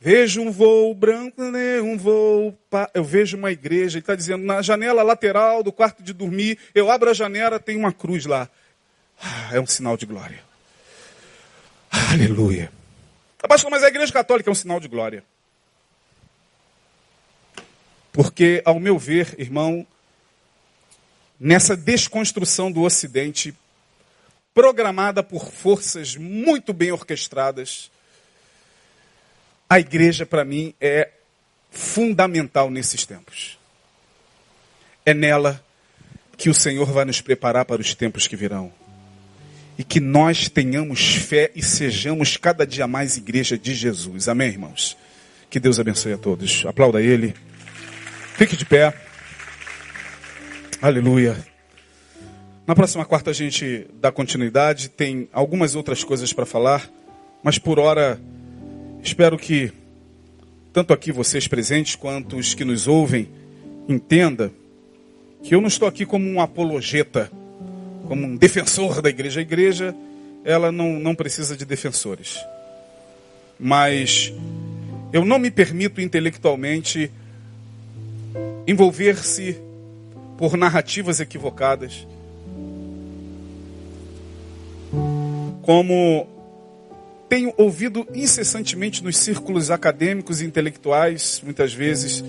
[0.00, 2.58] Vejo um voo branco, né, um voo.
[2.94, 6.90] Eu vejo uma igreja, ele está dizendo, na janela lateral do quarto de dormir, eu
[6.90, 8.48] abro a janela, tem uma cruz lá.
[9.22, 10.42] Ah, é um sinal de glória.
[12.10, 12.72] Aleluia.
[13.46, 15.22] Pastor, mas a igreja católica é um sinal de glória.
[18.14, 19.86] Porque, ao meu ver, irmão,
[21.38, 23.54] nessa desconstrução do Ocidente,
[24.58, 27.92] programada por forças muito bem orquestradas.
[29.70, 31.10] A igreja, para mim, é
[31.70, 33.56] fundamental nesses tempos.
[35.06, 35.64] É nela
[36.36, 38.72] que o Senhor vai nos preparar para os tempos que virão.
[39.78, 44.26] E que nós tenhamos fé e sejamos cada dia mais igreja de Jesus.
[44.26, 44.96] Amém, irmãos?
[45.48, 46.66] Que Deus abençoe a todos.
[46.66, 47.32] Aplauda Ele.
[48.36, 48.92] Fique de pé.
[50.82, 51.57] Aleluia.
[52.68, 54.90] Na próxima quarta a gente dá continuidade.
[54.90, 56.86] Tem algumas outras coisas para falar.
[57.42, 58.20] Mas por hora,
[59.02, 59.72] espero que
[60.70, 63.26] tanto aqui vocês presentes quanto os que nos ouvem
[63.88, 64.52] entenda
[65.42, 67.32] que eu não estou aqui como um apologeta,
[68.06, 69.40] como um defensor da igreja.
[69.40, 69.96] A igreja,
[70.44, 72.38] ela não, não precisa de defensores.
[73.58, 74.30] Mas
[75.10, 77.10] eu não me permito intelectualmente
[78.66, 79.56] envolver-se
[80.36, 82.06] por narrativas equivocadas.
[85.68, 86.26] Como
[87.28, 92.24] tenho ouvido incessantemente nos círculos acadêmicos e intelectuais, muitas vezes,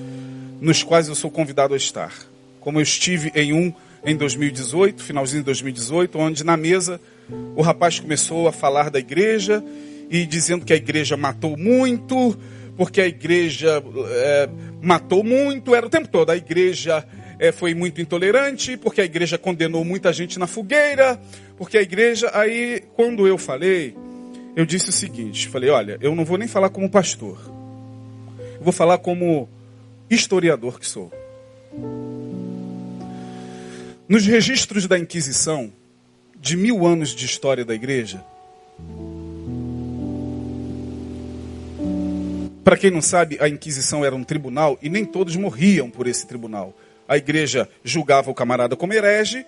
[0.60, 2.14] nos quais eu sou convidado a estar.
[2.60, 3.74] Como eu estive em um
[4.04, 7.00] em 2018, finalzinho de 2018, onde na mesa
[7.56, 9.64] o rapaz começou a falar da igreja
[10.10, 12.38] e dizendo que a igreja matou muito,
[12.76, 14.50] porque a igreja é,
[14.82, 17.08] matou muito, era o tempo todo, a igreja
[17.40, 21.20] é, foi muito intolerante, porque a igreja condenou muita gente na fogueira,
[21.58, 22.30] porque a igreja.
[22.34, 23.96] Aí, quando eu falei,
[24.56, 27.40] eu disse o seguinte: falei, olha, eu não vou nem falar como pastor,
[28.58, 29.48] eu vou falar como
[30.10, 31.12] historiador que sou.
[34.08, 35.72] Nos registros da Inquisição,
[36.36, 38.22] de mil anos de história da igreja,
[42.64, 46.28] para quem não sabe, a Inquisição era um tribunal e nem todos morriam por esse
[46.28, 46.76] tribunal.
[47.10, 49.43] A igreja julgava o camarada como herege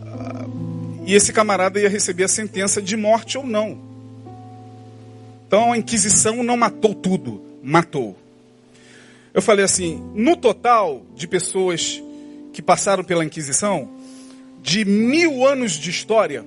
[0.00, 0.46] ah,
[1.04, 3.76] e esse camarada ia receber a sentença de morte ou não.
[5.48, 8.16] Então a Inquisição não matou tudo, matou.
[9.34, 12.00] Eu falei assim: no total de pessoas
[12.52, 13.90] que passaram pela Inquisição,
[14.62, 16.46] de mil anos de história,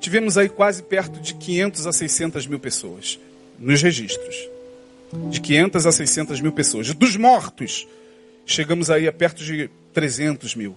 [0.00, 3.20] tivemos aí quase perto de 500 a 600 mil pessoas
[3.56, 4.48] nos registros.
[5.30, 6.92] De 500 a 600 mil pessoas.
[6.92, 7.86] Dos mortos,
[8.52, 10.76] chegamos aí a perto de 300 mil.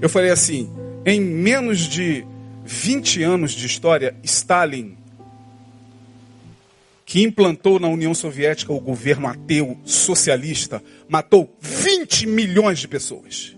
[0.00, 0.70] Eu falei assim:
[1.04, 2.24] em menos de
[2.64, 4.96] 20 anos de história, Stalin
[7.12, 13.54] que implantou na União Soviética o governo ateu socialista, matou 20 milhões de pessoas.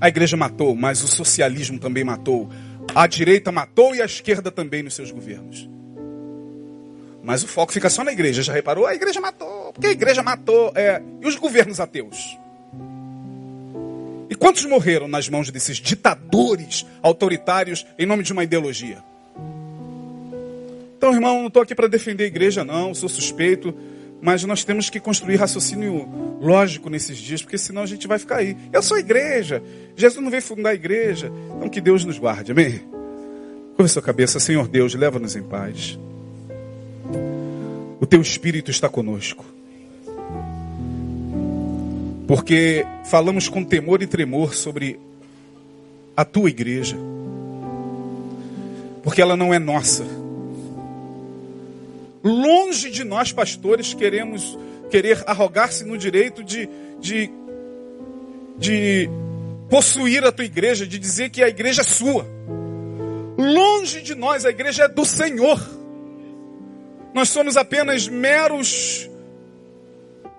[0.00, 2.48] A igreja matou, mas o socialismo também matou.
[2.94, 5.68] A direita matou e a esquerda também nos seus governos.
[7.24, 8.42] Mas o foco fica só na igreja.
[8.42, 8.86] Já reparou?
[8.86, 9.72] A igreja matou.
[9.72, 10.72] Porque a igreja matou.
[10.74, 11.02] É...
[11.22, 12.38] E os governos ateus?
[14.28, 19.02] E quantos morreram nas mãos desses ditadores autoritários em nome de uma ideologia?
[20.96, 23.74] Então, irmão, não estou aqui para defender a igreja, não, sou suspeito,
[24.22, 26.08] mas nós temos que construir raciocínio
[26.40, 28.56] lógico nesses dias, porque senão a gente vai ficar aí.
[28.72, 29.62] Eu sou a igreja,
[29.94, 32.80] Jesus não veio fundar a igreja, então que Deus nos guarde, amém?
[33.76, 35.98] Curva sua cabeça, Senhor Deus, leva-nos em paz.
[38.00, 39.44] O teu Espírito está conosco.
[42.26, 44.98] Porque falamos com temor e tremor sobre
[46.16, 46.96] a tua igreja.
[49.02, 50.04] Porque ela não é nossa
[52.24, 54.58] Longe de nós, pastores, queremos
[54.90, 56.66] querer arrogar-se no direito de,
[56.98, 57.30] de,
[58.56, 59.10] de
[59.68, 62.26] possuir a tua igreja, de dizer que a igreja é sua.
[63.36, 65.60] Longe de nós, a igreja é do Senhor.
[67.14, 69.08] Nós somos apenas meros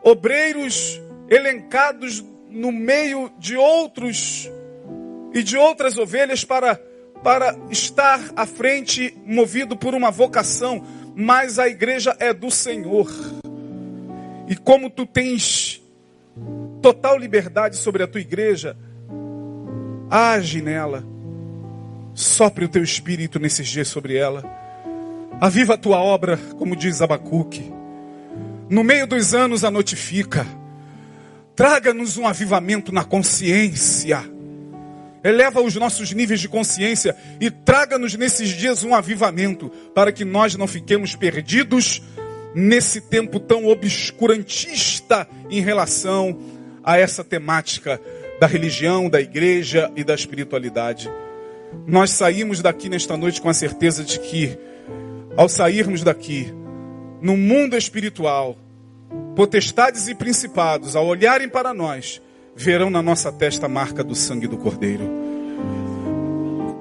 [0.04, 4.48] obreiros elencados no meio de outros
[5.34, 6.76] e de outras ovelhas para,
[7.24, 13.10] para estar à frente, movido por uma vocação mas a igreja é do Senhor.
[14.48, 15.82] E como tu tens
[16.82, 18.76] total liberdade sobre a tua igreja,
[20.10, 21.04] age nela.
[22.14, 24.44] Sopre o teu espírito nesses dias sobre ela.
[25.40, 27.72] Aviva a tua obra, como diz Abacuque.
[28.70, 30.46] No meio dos anos a notifica.
[31.56, 34.36] Traga-nos um avivamento na consciência
[35.26, 40.56] eleva os nossos níveis de consciência e traga-nos nesses dias um avivamento, para que nós
[40.56, 42.00] não fiquemos perdidos
[42.54, 46.40] nesse tempo tão obscurantista em relação
[46.84, 48.00] a essa temática
[48.40, 51.10] da religião, da igreja e da espiritualidade.
[51.88, 54.56] Nós saímos daqui nesta noite com a certeza de que,
[55.38, 56.54] ao sairmos daqui,
[57.22, 58.58] no mundo espiritual,
[59.36, 62.22] potestades e principados, ao olharem para nós,
[62.56, 65.04] verão na nossa testa a marca do sangue do Cordeiro.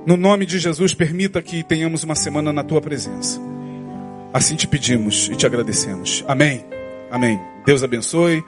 [0.07, 3.41] No nome de Jesus, permita que tenhamos uma semana na tua presença.
[4.33, 6.23] Assim te pedimos e te agradecemos.
[6.29, 6.65] Amém.
[7.11, 7.41] Amém.
[7.65, 8.45] Deus abençoe.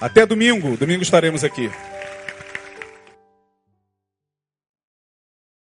[0.00, 0.76] Até domingo.
[0.76, 1.70] Domingo estaremos aqui.